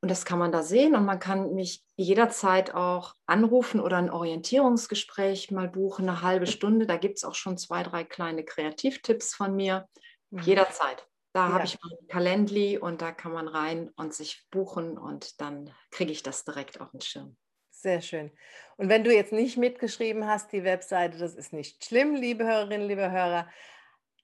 Und 0.00 0.10
das 0.10 0.24
kann 0.24 0.38
man 0.38 0.52
da 0.52 0.62
sehen 0.62 0.96
und 0.96 1.04
man 1.04 1.18
kann 1.20 1.54
mich 1.54 1.84
jederzeit 1.96 2.74
auch 2.74 3.14
anrufen 3.26 3.80
oder 3.80 3.98
ein 3.98 4.10
Orientierungsgespräch 4.10 5.50
mal 5.50 5.68
buchen, 5.68 6.08
eine 6.08 6.22
halbe 6.22 6.46
Stunde. 6.46 6.86
Da 6.86 6.96
gibt 6.96 7.18
es 7.18 7.24
auch 7.24 7.34
schon 7.34 7.56
zwei, 7.56 7.82
drei 7.82 8.02
kleine 8.02 8.44
Kreativtipps 8.44 9.34
von 9.34 9.54
mir, 9.54 9.86
Mhm. 10.32 10.40
Jederzeit. 10.40 11.06
Da 11.32 11.46
ja. 11.46 11.52
habe 11.54 11.64
ich 11.64 11.78
mein 11.82 12.08
Calendly 12.08 12.78
und 12.78 13.00
da 13.00 13.12
kann 13.12 13.32
man 13.32 13.48
rein 13.48 13.90
und 13.96 14.12
sich 14.12 14.46
buchen 14.50 14.98
und 14.98 15.40
dann 15.40 15.72
kriege 15.90 16.12
ich 16.12 16.22
das 16.22 16.44
direkt 16.44 16.80
auf 16.80 16.90
den 16.90 17.00
Schirm. 17.00 17.36
Sehr 17.70 18.00
schön. 18.00 18.30
Und 18.76 18.88
wenn 18.88 19.02
du 19.02 19.14
jetzt 19.14 19.32
nicht 19.32 19.56
mitgeschrieben 19.56 20.26
hast, 20.26 20.52
die 20.52 20.64
Webseite, 20.64 21.18
das 21.18 21.34
ist 21.34 21.52
nicht 21.52 21.84
schlimm, 21.84 22.14
liebe 22.14 22.44
Hörerinnen, 22.44 22.86
liebe 22.86 23.10
Hörer. 23.10 23.48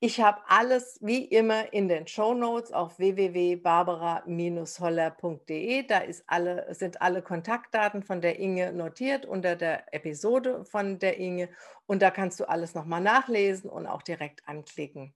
Ich 0.01 0.21
habe 0.21 0.41
alles 0.47 1.01
wie 1.03 1.25
immer 1.25 1.73
in 1.73 1.89
den 1.89 2.07
Show 2.07 2.33
Notes 2.33 2.71
auf 2.71 3.01
www.barbara-holler.de. 3.01 5.87
Da 5.89 6.03
alle, 6.29 6.73
sind 6.73 7.03
alle 7.03 7.21
Kontaktdaten 7.21 8.05
von 8.05 8.21
der 8.21 8.39
Inge 8.39 8.73
notiert 8.73 9.27
unter 9.27 9.57
der 9.57 9.93
Episode 9.93 10.65
von 10.67 11.01
der 11.01 11.19
Inge. 11.19 11.49
Und 11.87 12.01
da 12.01 12.13
kannst 12.13 12.39
du 12.39 12.49
alles 12.49 12.77
nochmal 12.77 13.01
nachlesen 13.01 13.69
und 13.69 13.89
auch 13.89 14.03
direkt 14.03 14.47
anklicken. 14.47 15.15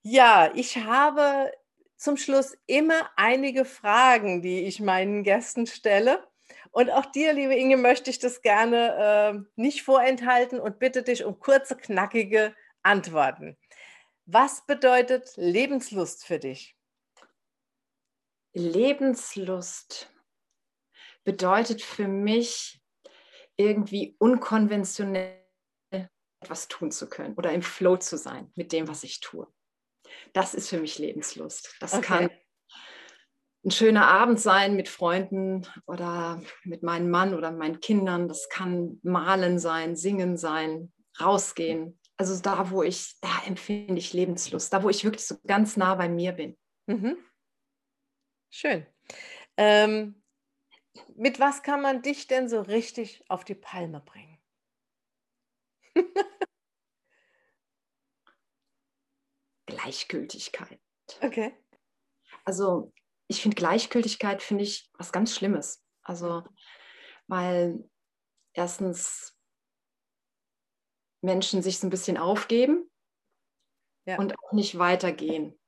Ja, 0.00 0.50
ich 0.54 0.78
habe 0.78 1.52
zum 1.98 2.16
Schluss 2.16 2.56
immer 2.66 3.10
einige 3.16 3.66
Fragen, 3.66 4.40
die 4.40 4.60
ich 4.60 4.80
meinen 4.80 5.24
Gästen 5.24 5.66
stelle. 5.66 6.26
Und 6.70 6.88
auch 6.88 7.04
dir, 7.04 7.34
liebe 7.34 7.54
Inge, 7.54 7.76
möchte 7.76 8.08
ich 8.08 8.18
das 8.18 8.40
gerne 8.40 8.96
äh, 8.96 9.34
nicht 9.56 9.82
vorenthalten 9.82 10.58
und 10.58 10.78
bitte 10.78 11.02
dich 11.02 11.26
um 11.26 11.38
kurze, 11.38 11.76
knackige 11.76 12.54
Antworten. 12.82 13.58
Was 14.32 14.64
bedeutet 14.64 15.32
Lebenslust 15.34 16.24
für 16.24 16.38
dich? 16.38 16.76
Lebenslust 18.52 20.08
bedeutet 21.24 21.82
für 21.82 22.06
mich 22.06 22.80
irgendwie 23.56 24.14
unkonventionell 24.20 25.42
etwas 26.40 26.68
tun 26.68 26.92
zu 26.92 27.08
können 27.08 27.34
oder 27.34 27.52
im 27.52 27.62
Flow 27.62 27.96
zu 27.96 28.16
sein 28.16 28.52
mit 28.54 28.70
dem, 28.70 28.86
was 28.86 29.02
ich 29.02 29.18
tue. 29.18 29.48
Das 30.32 30.54
ist 30.54 30.68
für 30.68 30.78
mich 30.78 31.00
Lebenslust. 31.00 31.74
Das 31.80 31.94
okay. 31.94 32.02
kann 32.02 32.30
ein 33.64 33.70
schöner 33.72 34.06
Abend 34.06 34.38
sein 34.38 34.76
mit 34.76 34.88
Freunden 34.88 35.66
oder 35.86 36.40
mit 36.62 36.84
meinem 36.84 37.10
Mann 37.10 37.34
oder 37.34 37.50
meinen 37.50 37.80
Kindern. 37.80 38.28
Das 38.28 38.48
kann 38.48 39.00
malen 39.02 39.58
sein, 39.58 39.96
singen 39.96 40.36
sein, 40.36 40.92
rausgehen. 41.20 41.99
Also 42.20 42.38
da, 42.38 42.70
wo 42.70 42.82
ich, 42.82 43.18
da 43.22 43.44
empfinde 43.46 43.98
ich 43.98 44.12
Lebenslust, 44.12 44.70
da, 44.70 44.82
wo 44.82 44.90
ich 44.90 45.04
wirklich 45.04 45.24
so 45.26 45.38
ganz 45.46 45.78
nah 45.78 45.94
bei 45.94 46.06
mir 46.10 46.32
bin. 46.32 46.58
Mhm. 46.84 47.16
Schön. 48.50 48.86
Ähm, 49.56 50.22
mit 51.16 51.40
was 51.40 51.62
kann 51.62 51.80
man 51.80 52.02
dich 52.02 52.26
denn 52.26 52.46
so 52.50 52.60
richtig 52.60 53.24
auf 53.30 53.44
die 53.44 53.54
Palme 53.54 54.02
bringen? 54.02 54.38
Gleichgültigkeit. 59.64 60.78
Okay. 61.22 61.56
Also 62.44 62.92
ich 63.28 63.40
finde 63.40 63.54
Gleichgültigkeit 63.54 64.42
finde 64.42 64.64
ich 64.64 64.90
was 64.92 65.10
ganz 65.10 65.34
Schlimmes. 65.34 65.82
Also 66.02 66.44
weil 67.28 67.88
erstens 68.52 69.39
Menschen 71.22 71.62
sich 71.62 71.78
so 71.78 71.86
ein 71.86 71.90
bisschen 71.90 72.16
aufgeben 72.16 72.90
ja. 74.06 74.18
und 74.18 74.38
auch 74.38 74.52
nicht 74.52 74.78
weitergehen 74.78 75.58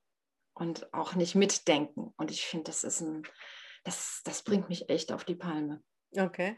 und 0.53 0.93
auch 0.93 1.15
nicht 1.15 1.35
mitdenken. 1.35 2.13
Und 2.17 2.31
ich 2.31 2.45
finde, 2.45 2.65
das 2.65 2.83
ist 2.83 3.01
ein, 3.01 3.23
das, 3.83 4.21
das 4.23 4.43
bringt 4.43 4.69
mich 4.69 4.89
echt 4.89 5.11
auf 5.11 5.23
die 5.23 5.35
Palme. 5.35 5.83
Okay 6.17 6.57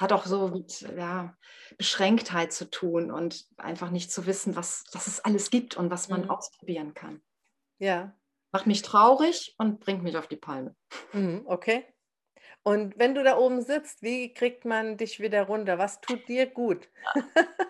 hat 0.00 0.12
auch 0.12 0.24
so 0.24 0.48
mit 0.48 0.80
ja, 0.96 1.36
Beschränktheit 1.76 2.54
zu 2.54 2.70
tun 2.70 3.12
und 3.12 3.46
einfach 3.58 3.90
nicht 3.90 4.10
zu 4.10 4.24
wissen, 4.24 4.56
was, 4.56 4.84
was 4.92 5.06
es 5.06 5.20
alles 5.20 5.50
gibt 5.50 5.76
und 5.76 5.90
was 5.90 6.08
man 6.08 6.22
mhm. 6.22 6.30
ausprobieren 6.30 6.94
kann. 6.94 7.20
Ja. 7.78 8.16
Macht 8.50 8.66
mich 8.66 8.80
traurig 8.80 9.54
und 9.58 9.78
bringt 9.78 10.02
mich 10.02 10.16
auf 10.16 10.26
die 10.26 10.36
Palme. 10.36 10.74
Mhm, 11.12 11.42
okay. 11.44 11.84
Und 12.62 12.98
wenn 12.98 13.14
du 13.14 13.22
da 13.22 13.36
oben 13.36 13.60
sitzt, 13.60 14.02
wie 14.02 14.32
kriegt 14.32 14.64
man 14.64 14.96
dich 14.96 15.20
wieder 15.20 15.42
runter? 15.42 15.78
Was 15.78 16.00
tut 16.00 16.26
dir 16.28 16.46
gut? 16.46 16.88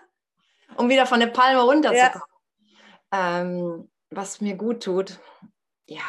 um 0.77 0.89
wieder 0.89 1.05
von 1.05 1.19
der 1.19 1.27
Palme 1.27 1.61
runterzukommen. 1.61 2.27
Ja. 3.13 3.41
Ähm, 3.41 3.89
was 4.09 4.41
mir 4.41 4.55
gut 4.55 4.83
tut, 4.83 5.19
ja, 5.85 6.03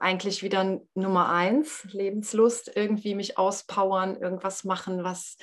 eigentlich 0.00 0.42
wieder 0.42 0.80
Nummer 0.94 1.30
eins, 1.30 1.84
Lebenslust, 1.90 2.70
irgendwie 2.74 3.14
mich 3.14 3.38
auspowern, 3.38 4.16
irgendwas 4.16 4.64
machen, 4.64 5.04
was, 5.04 5.36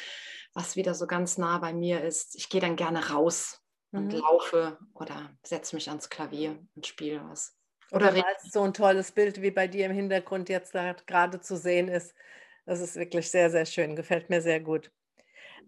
was 0.53 0.75
wieder 0.75 0.93
so 0.93 1.07
ganz 1.07 1.37
nah 1.37 1.57
bei 1.57 1.73
mir 1.73 2.03
ist. 2.03 2.35
Ich 2.35 2.49
gehe 2.49 2.61
dann 2.61 2.75
gerne 2.75 3.09
raus 3.09 3.61
mhm. 3.91 3.99
und 3.99 4.13
laufe 4.13 4.77
oder 4.93 5.31
setze 5.43 5.75
mich 5.75 5.89
ans 5.89 6.09
Klavier 6.09 6.57
und 6.75 6.87
spiele 6.87 7.21
was. 7.29 7.55
Oder, 7.91 8.11
oder 8.11 8.25
so 8.49 8.61
ein 8.61 8.73
tolles 8.73 9.11
Bild 9.11 9.41
wie 9.41 9.51
bei 9.51 9.67
dir 9.67 9.85
im 9.85 9.91
Hintergrund 9.91 10.47
jetzt 10.49 10.73
gerade 11.07 11.41
zu 11.41 11.57
sehen 11.57 11.87
ist. 11.87 12.13
Das 12.65 12.79
ist 12.79 12.95
wirklich 12.95 13.29
sehr, 13.29 13.49
sehr 13.49 13.65
schön, 13.65 13.95
gefällt 13.95 14.29
mir 14.29 14.41
sehr 14.41 14.59
gut. 14.59 14.91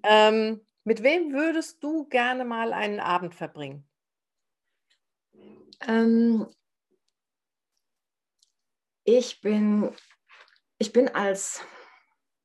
Ähm, 0.04 0.66
mit 0.84 1.04
wem 1.04 1.34
würdest 1.34 1.84
du 1.84 2.06
gerne 2.06 2.46
mal 2.46 2.74
einen 2.74 3.00
Abend 3.00 3.36
verbringen? 3.36 3.88
Ähm, 5.88 6.48
ich 9.04 9.42
bin, 9.42 9.92
ich 10.78 10.94
bin 10.94 11.10
als, 11.10 11.62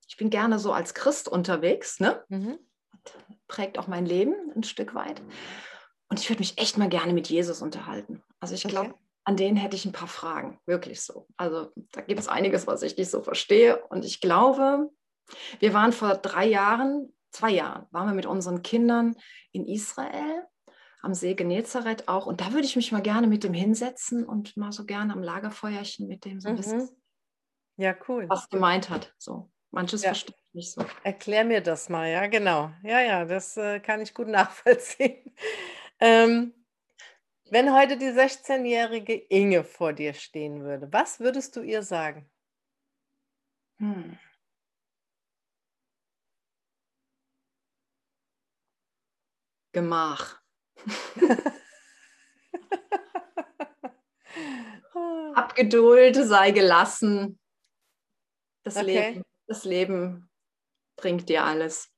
ich 0.09 0.17
bin 0.17 0.31
gerne 0.31 0.59
so 0.59 0.73
als 0.73 0.95
Christ 0.95 1.29
unterwegs, 1.29 2.01
ne? 2.01 2.25
Mhm. 2.29 2.59
Prägt 3.47 3.79
auch 3.79 3.87
mein 3.87 4.07
Leben 4.07 4.35
ein 4.55 4.65
Stück 4.65 4.95
weit. 4.95 5.23
Und 6.09 6.21
ich 6.21 6.29
würde 6.29 6.41
mich 6.41 6.59
echt 6.59 6.79
mal 6.79 6.89
gerne 6.89 7.13
mit 7.13 7.29
Jesus 7.29 7.63
unterhalten. 7.63 8.23
Also 8.41 8.55
ich 8.55 8.63
glaube, 8.65 8.91
okay. 8.91 9.01
an 9.25 9.37
den 9.37 9.57
hätte 9.57 9.77
ich 9.77 9.85
ein 9.85 9.93
paar 9.93 10.09
Fragen, 10.09 10.59
wirklich 10.67 11.03
so. 11.03 11.27
Also 11.37 11.73
da 11.93 12.01
gibt 12.01 12.21
es 12.21 12.29
einiges, 12.29 12.67
was 12.67 12.83
ich 12.83 12.97
nicht 12.97 13.11
so 13.11 13.23
verstehe. 13.23 13.85
Und 13.87 14.05
ich 14.05 14.21
glaube, 14.21 14.91
wir 15.61 15.75
waren 15.75 15.93
vor 15.93 16.17
drei 16.17 16.47
Jahren, 16.47 17.13
zwei 17.31 17.51
Jahren, 17.51 17.87
waren 17.91 18.09
wir 18.09 18.15
mit 18.15 18.27
unseren 18.27 18.63
Kindern 18.63 19.17
in 19.53 19.67
Israel 19.67 20.47
am 21.03 21.15
See 21.15 21.35
Genezareth 21.35 22.09
auch. 22.09 22.27
Und 22.27 22.41
da 22.41 22.53
würde 22.53 22.65
ich 22.65 22.77
mich 22.77 22.93
mal 22.93 23.03
gerne 23.03 23.27
mit 23.27 23.45
dem 23.45 23.55
hinsetzen 23.55 24.25
und 24.25 24.57
mal 24.57 24.73
so 24.73 24.85
gerne 24.85 25.13
am 25.13 25.23
Lagerfeuerchen 25.23 26.09
mit 26.09 26.25
dem 26.25 26.41
so 26.41 26.49
ein 26.49 26.57
bisschen. 26.57 26.79
Mhm. 26.79 26.89
Ja, 27.77 27.95
cool. 28.09 28.27
Was 28.29 28.49
gemeint 28.49 28.91
hat. 28.91 29.15
So. 29.19 29.51
Manches 29.71 30.03
ja. 30.03 30.09
verstehe 30.09 30.35
ich 30.37 30.55
nicht 30.55 30.73
so. 30.73 30.85
Erklär 31.05 31.45
mir 31.45 31.61
das 31.61 31.89
mal, 31.89 32.11
ja, 32.11 32.27
genau. 32.27 32.71
Ja, 32.83 33.01
ja, 33.01 33.25
das 33.25 33.57
äh, 33.57 33.81
kann 33.81 34.01
ich 34.01 34.15
gut 34.15 34.29
nachvollziehen. 34.29 35.35
ähm, 36.01 36.55
wenn 37.51 37.75
heute 37.75 37.97
die 37.97 38.07
16-jährige 38.07 39.15
Inge 39.15 39.65
vor 39.65 39.93
dir 39.93 40.13
stehen 40.15 40.63
würde, 40.65 40.93
was 40.93 41.21
würdest 41.21 41.57
du 41.57 41.63
ihr 41.63 41.83
sagen? 41.83 42.29
Hm. 43.79 44.19
Gemach. 49.73 50.41
Hab 55.35 55.55
Geduld, 55.55 56.17
sei 56.17 56.51
gelassen. 56.51 57.39
Das, 58.65 58.77
okay. 58.77 58.85
Leben, 58.87 59.25
das 59.47 59.65
Leben 59.65 60.31
bringt 60.97 61.29
dir 61.29 61.45
alles. 61.45 61.91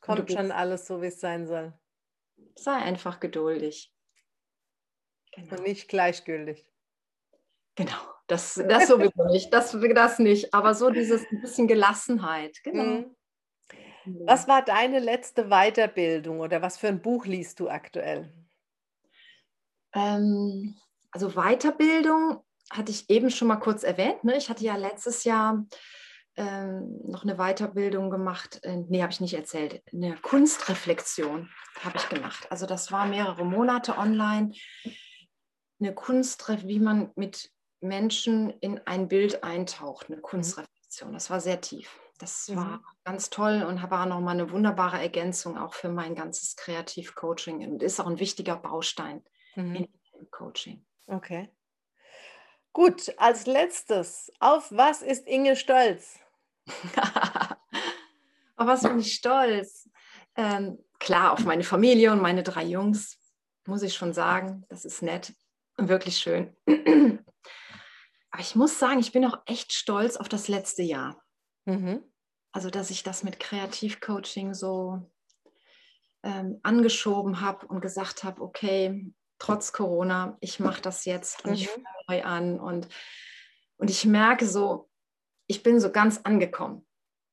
Kommt 0.00 0.30
schon 0.30 0.52
alles 0.52 0.86
so, 0.86 1.00
wie 1.02 1.06
es 1.06 1.18
sein 1.18 1.46
soll. 1.46 1.72
Sei 2.56 2.74
einfach 2.74 3.20
geduldig. 3.20 3.92
Genau. 5.32 5.56
Und 5.56 5.62
nicht 5.62 5.88
gleichgültig. 5.88 6.66
Genau, 7.74 7.96
das, 8.26 8.54
das 8.68 8.86
sowieso 8.86 9.24
nicht. 9.32 9.52
Das, 9.52 9.72
das 9.72 10.18
nicht. 10.18 10.54
Aber 10.54 10.74
so 10.74 10.90
dieses 10.90 11.24
ein 11.30 11.40
bisschen 11.40 11.66
Gelassenheit. 11.66 12.62
Genau. 12.62 12.84
Mhm. 12.84 13.16
Was 14.06 14.48
war 14.48 14.62
deine 14.62 14.98
letzte 14.98 15.48
Weiterbildung 15.48 16.40
oder 16.40 16.62
was 16.62 16.76
für 16.76 16.88
ein 16.88 17.00
Buch 17.00 17.26
liest 17.26 17.60
du 17.60 17.68
aktuell? 17.68 18.32
Ähm, 19.94 20.76
also 21.10 21.30
Weiterbildung 21.30 22.42
hatte 22.70 22.90
ich 22.90 23.08
eben 23.08 23.30
schon 23.30 23.48
mal 23.48 23.56
kurz 23.56 23.82
erwähnt. 23.82 24.24
Ne? 24.24 24.36
Ich 24.36 24.48
hatte 24.48 24.64
ja 24.64 24.76
letztes 24.76 25.24
Jahr 25.24 25.64
ähm, 26.36 27.00
noch 27.06 27.22
eine 27.22 27.36
Weiterbildung 27.36 28.10
gemacht. 28.10 28.60
Äh, 28.64 28.78
nee, 28.88 29.02
habe 29.02 29.12
ich 29.12 29.20
nicht 29.20 29.34
erzählt. 29.34 29.82
Eine 29.92 30.16
Kunstreflexion 30.16 31.48
habe 31.80 31.96
ich 31.96 32.08
gemacht. 32.08 32.46
Also 32.50 32.66
das 32.66 32.90
war 32.90 33.06
mehrere 33.06 33.44
Monate 33.44 33.96
online. 33.96 34.52
Eine 35.80 35.94
Kunstreflexion, 35.94 36.68
wie 36.68 36.80
man 36.80 37.10
mit 37.14 37.50
Menschen 37.80 38.50
in 38.60 38.80
ein 38.86 39.08
Bild 39.08 39.44
eintaucht. 39.44 40.06
Eine 40.08 40.16
mhm. 40.16 40.22
Kunstreflexion. 40.22 41.12
Das 41.12 41.30
war 41.30 41.40
sehr 41.40 41.60
tief. 41.60 42.00
Das 42.18 42.48
mhm. 42.48 42.56
war 42.56 42.82
ganz 43.04 43.30
toll 43.30 43.62
und 43.62 43.90
war 43.90 44.06
nochmal 44.06 44.34
eine 44.34 44.50
wunderbare 44.50 45.00
Ergänzung 45.00 45.58
auch 45.58 45.74
für 45.74 45.88
mein 45.88 46.14
ganzes 46.14 46.56
Kreativcoaching 46.56 47.68
und 47.68 47.82
ist 47.82 48.00
auch 48.00 48.06
ein 48.06 48.20
wichtiger 48.20 48.56
Baustein 48.56 49.22
mhm. 49.56 49.88
im 50.18 50.30
Coaching. 50.30 50.84
Okay. 51.06 51.50
Gut, 52.72 53.14
als 53.18 53.46
letztes, 53.46 54.32
auf 54.40 54.72
was 54.72 55.02
ist 55.02 55.26
Inge 55.26 55.56
stolz? 55.56 56.18
auf 58.56 58.66
was 58.66 58.82
bin 58.82 58.98
ich 58.98 59.14
stolz? 59.14 59.88
Ähm, 60.36 60.78
klar, 60.98 61.32
auf 61.32 61.44
meine 61.44 61.62
Familie 61.62 62.10
und 62.10 62.20
meine 62.20 62.42
drei 62.42 62.64
Jungs, 62.64 63.18
muss 63.66 63.82
ich 63.82 63.94
schon 63.94 64.12
sagen. 64.12 64.64
Das 64.68 64.84
ist 64.84 65.02
nett. 65.02 65.34
wirklich 65.76 66.16
schön. 66.18 66.56
Aber 68.30 68.40
ich 68.40 68.56
muss 68.56 68.78
sagen, 68.78 68.98
ich 68.98 69.12
bin 69.12 69.24
auch 69.24 69.38
echt 69.46 69.72
stolz 69.72 70.16
auf 70.16 70.28
das 70.28 70.48
letzte 70.48 70.82
Jahr. 70.82 71.23
Mhm. 71.64 72.02
Also, 72.52 72.70
dass 72.70 72.90
ich 72.90 73.02
das 73.02 73.24
mit 73.24 73.40
Kreativcoaching 73.40 74.54
so 74.54 75.10
ähm, 76.22 76.60
angeschoben 76.62 77.40
habe 77.40 77.66
und 77.66 77.80
gesagt 77.80 78.24
habe, 78.24 78.40
okay, 78.42 79.12
trotz 79.38 79.72
Corona, 79.72 80.36
ich 80.40 80.60
mache 80.60 80.80
das 80.80 81.04
jetzt 81.04 81.44
und 81.44 81.50
mhm. 81.50 81.56
ich 81.56 81.68
fange 81.68 81.84
neu 82.08 82.22
an. 82.24 82.60
Und, 82.60 82.88
und 83.76 83.90
ich 83.90 84.04
merke 84.04 84.46
so, 84.46 84.88
ich 85.46 85.62
bin 85.62 85.80
so 85.80 85.90
ganz 85.90 86.20
angekommen. 86.24 86.86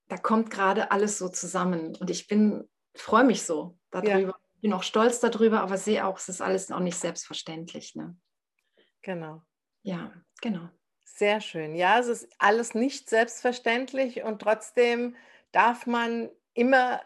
Da 0.10 0.18
kommt 0.18 0.50
gerade 0.50 0.92
alles 0.92 1.18
so 1.18 1.30
zusammen. 1.30 1.96
Und 1.96 2.10
ich 2.10 2.28
bin, 2.28 2.70
freue 2.96 3.24
mich 3.24 3.44
so 3.44 3.78
darüber. 3.92 4.12
Ja. 4.12 4.36
Bin 4.62 4.74
auch 4.74 4.84
stolz 4.84 5.20
darüber, 5.20 5.62
aber 5.62 5.78
sehe 5.78 6.06
auch, 6.06 6.18
es 6.18 6.30
ist 6.30 6.42
alles 6.42 6.72
auch 6.72 6.82
nicht 6.82 6.98
selbstverständlich. 6.98 7.96
Ne? 7.96 8.16
Genau. 9.02 9.42
Ja, 9.84 10.14
genau. 10.42 10.70
Sehr 11.16 11.42
schön. 11.42 11.76
Ja, 11.76 12.00
es 12.00 12.08
ist 12.08 12.30
alles 12.40 12.74
nicht 12.74 13.10
selbstverständlich 13.10 14.24
und 14.24 14.42
trotzdem 14.42 15.16
darf 15.52 15.86
man 15.86 16.30
immer 16.54 17.02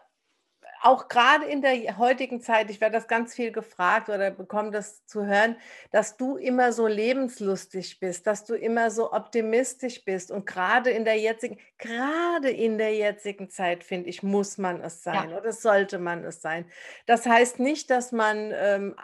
auch 0.82 1.08
gerade 1.08 1.46
in 1.46 1.62
der 1.62 1.98
heutigen 1.98 2.40
Zeit, 2.40 2.70
ich 2.70 2.80
werde 2.80 2.94
das 2.94 3.08
ganz 3.08 3.34
viel 3.34 3.50
gefragt 3.50 4.08
oder 4.08 4.30
bekomme 4.30 4.70
das 4.70 5.04
zu 5.06 5.26
hören, 5.26 5.56
dass 5.90 6.16
du 6.16 6.36
immer 6.36 6.72
so 6.72 6.86
lebenslustig 6.86 7.98
bist, 7.98 8.26
dass 8.26 8.44
du 8.44 8.54
immer 8.54 8.90
so 8.90 9.12
optimistisch 9.12 10.04
bist 10.04 10.30
und 10.30 10.46
gerade 10.46 10.90
in 10.90 11.04
der 11.04 11.18
jetzigen, 11.18 11.58
gerade 11.78 12.50
in 12.50 12.78
der 12.78 12.94
jetzigen 12.94 13.50
Zeit, 13.50 13.84
finde 13.84 14.08
ich, 14.08 14.22
muss 14.22 14.58
man 14.58 14.80
es 14.80 15.02
sein 15.02 15.30
ja. 15.30 15.38
oder 15.38 15.52
sollte 15.52 15.98
man 15.98 16.24
es 16.24 16.40
sein. 16.40 16.70
Das 17.06 17.26
heißt 17.26 17.58
nicht, 17.58 17.90
dass 17.90 18.12
man 18.12 18.52
ähm, 18.54 18.94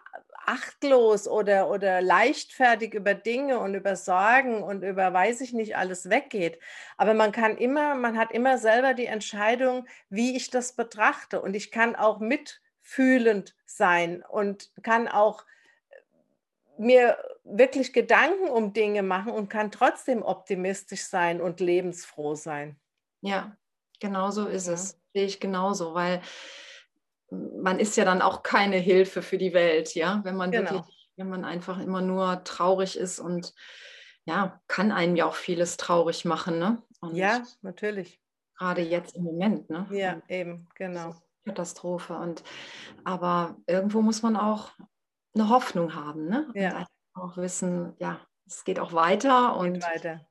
achtlos 0.47 1.29
oder, 1.29 1.71
oder 1.71 2.01
leichtfertig 2.01 2.95
über 2.95 3.15
Dinge 3.15 3.59
und 3.59 3.75
über 3.75 3.97
Sorgen 3.97 4.63
und 4.63 4.83
über 4.83 5.13
weiß 5.13 5.41
ich 5.41 5.53
nicht 5.53 5.77
alles 5.77 6.11
weggeht. 6.11 6.59
Aber 6.97 7.15
man 7.15 7.33
kann 7.33 7.57
immer, 7.57 7.95
man 7.95 8.19
hat 8.19 8.33
immer 8.33 8.59
selber 8.59 8.95
die 8.95 9.07
Entscheidung, 9.07 9.87
wie 10.09 10.37
ich 10.37 10.51
das 10.51 10.75
betrachte. 10.75 11.41
Und 11.41 11.55
ich 11.55 11.71
kann 11.71 11.97
auch 11.97 12.21
mitfühlend 12.21 13.55
sein 13.67 14.23
und 14.29 14.71
kann 14.83 15.09
auch 15.09 15.45
äh, 15.91 16.83
mir 16.83 17.19
wirklich 17.45 17.93
Gedanken 17.93 18.49
um 18.49 18.73
Dinge 18.73 19.03
machen 19.03 19.33
und 19.33 19.49
kann 19.49 19.71
trotzdem 19.71 20.23
optimistisch 20.23 21.05
sein 21.05 21.41
und 21.41 21.61
lebensfroh 21.61 22.35
sein. 22.35 22.77
Ja, 23.21 23.57
genau 24.01 24.31
so 24.31 24.47
ist 24.47 24.67
ja. 24.67 24.75
es. 24.75 24.99
Sehe 25.15 25.27
ich 25.27 25.41
genauso, 25.41 25.95
weil 25.95 26.23
man 27.33 27.79
ist 27.79 27.97
ja 27.97 28.05
dann 28.05 28.23
auch 28.23 28.43
keine 28.43 28.77
Hilfe 28.77 29.23
für 29.23 29.39
die 29.39 29.55
Welt, 29.55 29.95
ja, 29.95 30.21
wenn 30.25 30.37
man 30.37 30.51
genau. 30.51 30.71
wirklich, 30.71 31.11
wenn 31.17 31.29
man 31.29 31.45
einfach 31.45 31.81
immer 31.81 32.03
nur 32.03 32.45
traurig 32.45 32.99
ist 32.99 33.19
und 33.19 33.55
ja, 34.25 34.61
kann 34.69 34.93
einem 34.93 35.17
ja 35.17 35.27
auch 35.27 35.35
vieles 35.35 35.77
traurig 35.77 36.25
machen, 36.25 36.59
ne? 36.59 36.83
Und 37.01 37.17
ja, 37.17 37.43
natürlich. 37.63 38.21
Gerade 38.57 38.83
jetzt 38.83 39.17
im 39.17 39.25
Moment, 39.25 39.69
ne? 39.71 39.87
Ja, 39.91 40.15
und 40.15 40.31
eben, 40.31 40.69
genau. 40.77 41.15
Katastrophe. 41.45 42.15
Und 42.15 42.45
aber 43.05 43.57
irgendwo 43.67 44.01
muss 44.01 44.23
man 44.23 44.37
auch 44.37 44.71
eine 45.35 45.49
Hoffnung 45.49 45.95
haben, 45.95 46.27
ne? 46.27 46.49
Ja. 46.55 46.79
Und 47.15 47.23
auch 47.23 47.37
wissen, 47.37 47.95
ja, 47.99 48.21
es 48.47 48.65
geht 48.65 48.79
auch 48.79 48.93
weiter 48.93 49.57
und 49.57 49.75
geht 49.75 49.83
weiter. 49.83 50.27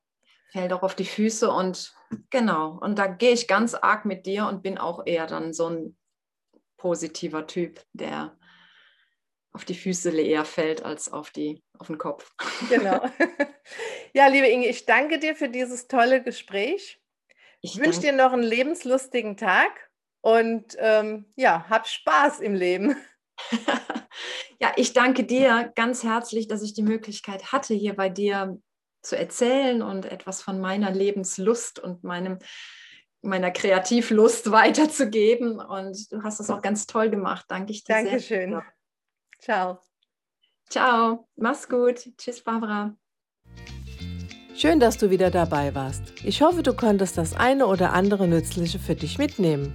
fällt 0.52 0.72
auch 0.72 0.84
auf 0.84 0.96
die 0.96 1.06
Füße 1.06 1.52
und 1.52 1.94
genau. 2.30 2.78
Und 2.80 2.98
da 2.98 3.08
gehe 3.08 3.34
ich 3.34 3.48
ganz 3.48 3.74
arg 3.74 4.06
mit 4.06 4.26
dir 4.26 4.48
und 4.48 4.62
bin 4.62 4.78
auch 4.78 5.06
eher 5.06 5.28
dann 5.28 5.54
so 5.54 5.68
ein 5.68 5.98
positiver 6.82 7.46
Typ, 7.46 7.80
der 7.94 8.36
auf 9.54 9.66
die 9.66 9.76
Füße 9.76 10.10
eher 10.20 10.46
fällt 10.46 10.84
als 10.84 11.12
auf, 11.12 11.30
die, 11.30 11.62
auf 11.78 11.88
den 11.88 11.98
Kopf. 11.98 12.32
Genau. 12.70 13.06
Ja, 14.14 14.28
liebe 14.28 14.48
Inge, 14.48 14.68
ich 14.68 14.86
danke 14.86 15.20
dir 15.20 15.38
für 15.38 15.48
dieses 15.48 15.88
tolle 15.88 16.22
Gespräch. 16.22 17.00
Ich 17.62 17.80
wünsche 17.80 18.02
dir 18.02 18.12
noch 18.12 18.34
einen 18.34 18.44
lebenslustigen 18.44 19.38
Tag 19.38 19.90
und 20.20 20.76
ähm, 20.80 21.32
ja, 21.38 21.66
hab 21.70 21.88
Spaß 21.88 22.42
im 22.42 22.54
Leben. 22.54 22.98
ja, 24.60 24.74
ich 24.76 24.92
danke 24.92 25.24
dir 25.24 25.72
ganz 25.76 26.04
herzlich, 26.04 26.50
dass 26.50 26.62
ich 26.62 26.74
die 26.74 26.84
Möglichkeit 26.84 27.54
hatte, 27.54 27.74
hier 27.74 27.96
bei 27.96 28.10
dir 28.10 28.60
zu 29.02 29.18
erzählen 29.18 29.82
und 29.82 30.06
etwas 30.06 30.42
von 30.42 30.60
meiner 30.60 30.92
Lebenslust 30.92 31.80
und 31.80 32.04
meinem 32.04 32.40
meiner 33.22 33.52
Kreativlust 33.52 34.52
weiterzugeben. 34.52 35.60
Und 35.60 36.12
du 36.12 36.24
hast 36.24 36.40
das 36.40 36.50
auch 36.50 36.62
ganz 36.62 36.88
toll 36.88 37.10
gemacht. 37.10 37.46
Danke 37.48 37.72
ich 37.72 37.84
dir 37.84 37.96
Dankeschön. 37.96 38.52
sehr. 38.52 38.64
Ciao. 39.40 39.80
Ciao. 40.70 41.28
Mach's 41.36 41.68
gut. 41.68 42.10
Tschüss, 42.18 42.44
Barbara. 42.44 42.96
Schön, 44.56 44.80
dass 44.80 44.98
du 44.98 45.10
wieder 45.10 45.32
dabei 45.32 45.74
warst. 45.74 46.04
Ich 46.24 46.42
hoffe, 46.42 46.62
du 46.62 46.74
konntest 46.74 47.18
das 47.18 47.36
eine 47.36 47.66
oder 47.66 47.94
andere 47.94 48.28
Nützliche 48.28 48.80
für 48.80 48.96
dich 48.96 49.18
mitnehmen. 49.18 49.74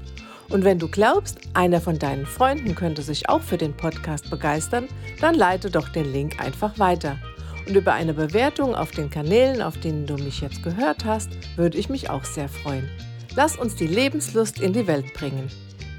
Und 0.48 0.64
wenn 0.64 0.78
du 0.78 0.88
glaubst, 0.88 1.40
einer 1.54 1.80
von 1.80 1.98
deinen 1.98 2.24
Freunden 2.24 2.74
könnte 2.76 3.02
sich 3.02 3.28
auch 3.28 3.42
für 3.42 3.58
den 3.58 3.76
Podcast 3.76 4.30
begeistern, 4.30 4.86
dann 5.20 5.34
leite 5.34 5.70
doch 5.70 5.88
den 5.88 6.12
Link 6.12 6.40
einfach 6.40 6.78
weiter. 6.78 7.18
Und 7.66 7.74
über 7.74 7.94
eine 7.94 8.14
Bewertung 8.14 8.76
auf 8.76 8.92
den 8.92 9.10
Kanälen, 9.10 9.60
auf 9.60 9.76
denen 9.80 10.06
du 10.06 10.14
mich 10.14 10.40
jetzt 10.40 10.62
gehört 10.62 11.04
hast, 11.04 11.30
würde 11.56 11.78
ich 11.78 11.88
mich 11.88 12.10
auch 12.10 12.24
sehr 12.24 12.48
freuen. 12.48 12.88
Lass 13.36 13.58
uns 13.58 13.74
die 13.74 13.86
Lebenslust 13.86 14.60
in 14.60 14.72
die 14.72 14.86
Welt 14.86 15.12
bringen. 15.12 15.50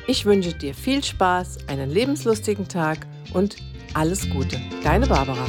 Ich 0.07 0.25
wünsche 0.25 0.53
dir 0.53 0.73
viel 0.73 1.03
Spaß, 1.03 1.67
einen 1.67 1.91
lebenslustigen 1.91 2.67
Tag 2.67 3.05
und 3.31 3.57
alles 3.93 4.27
Gute. 4.27 4.59
Deine 4.83 5.05
Barbara. 5.05 5.45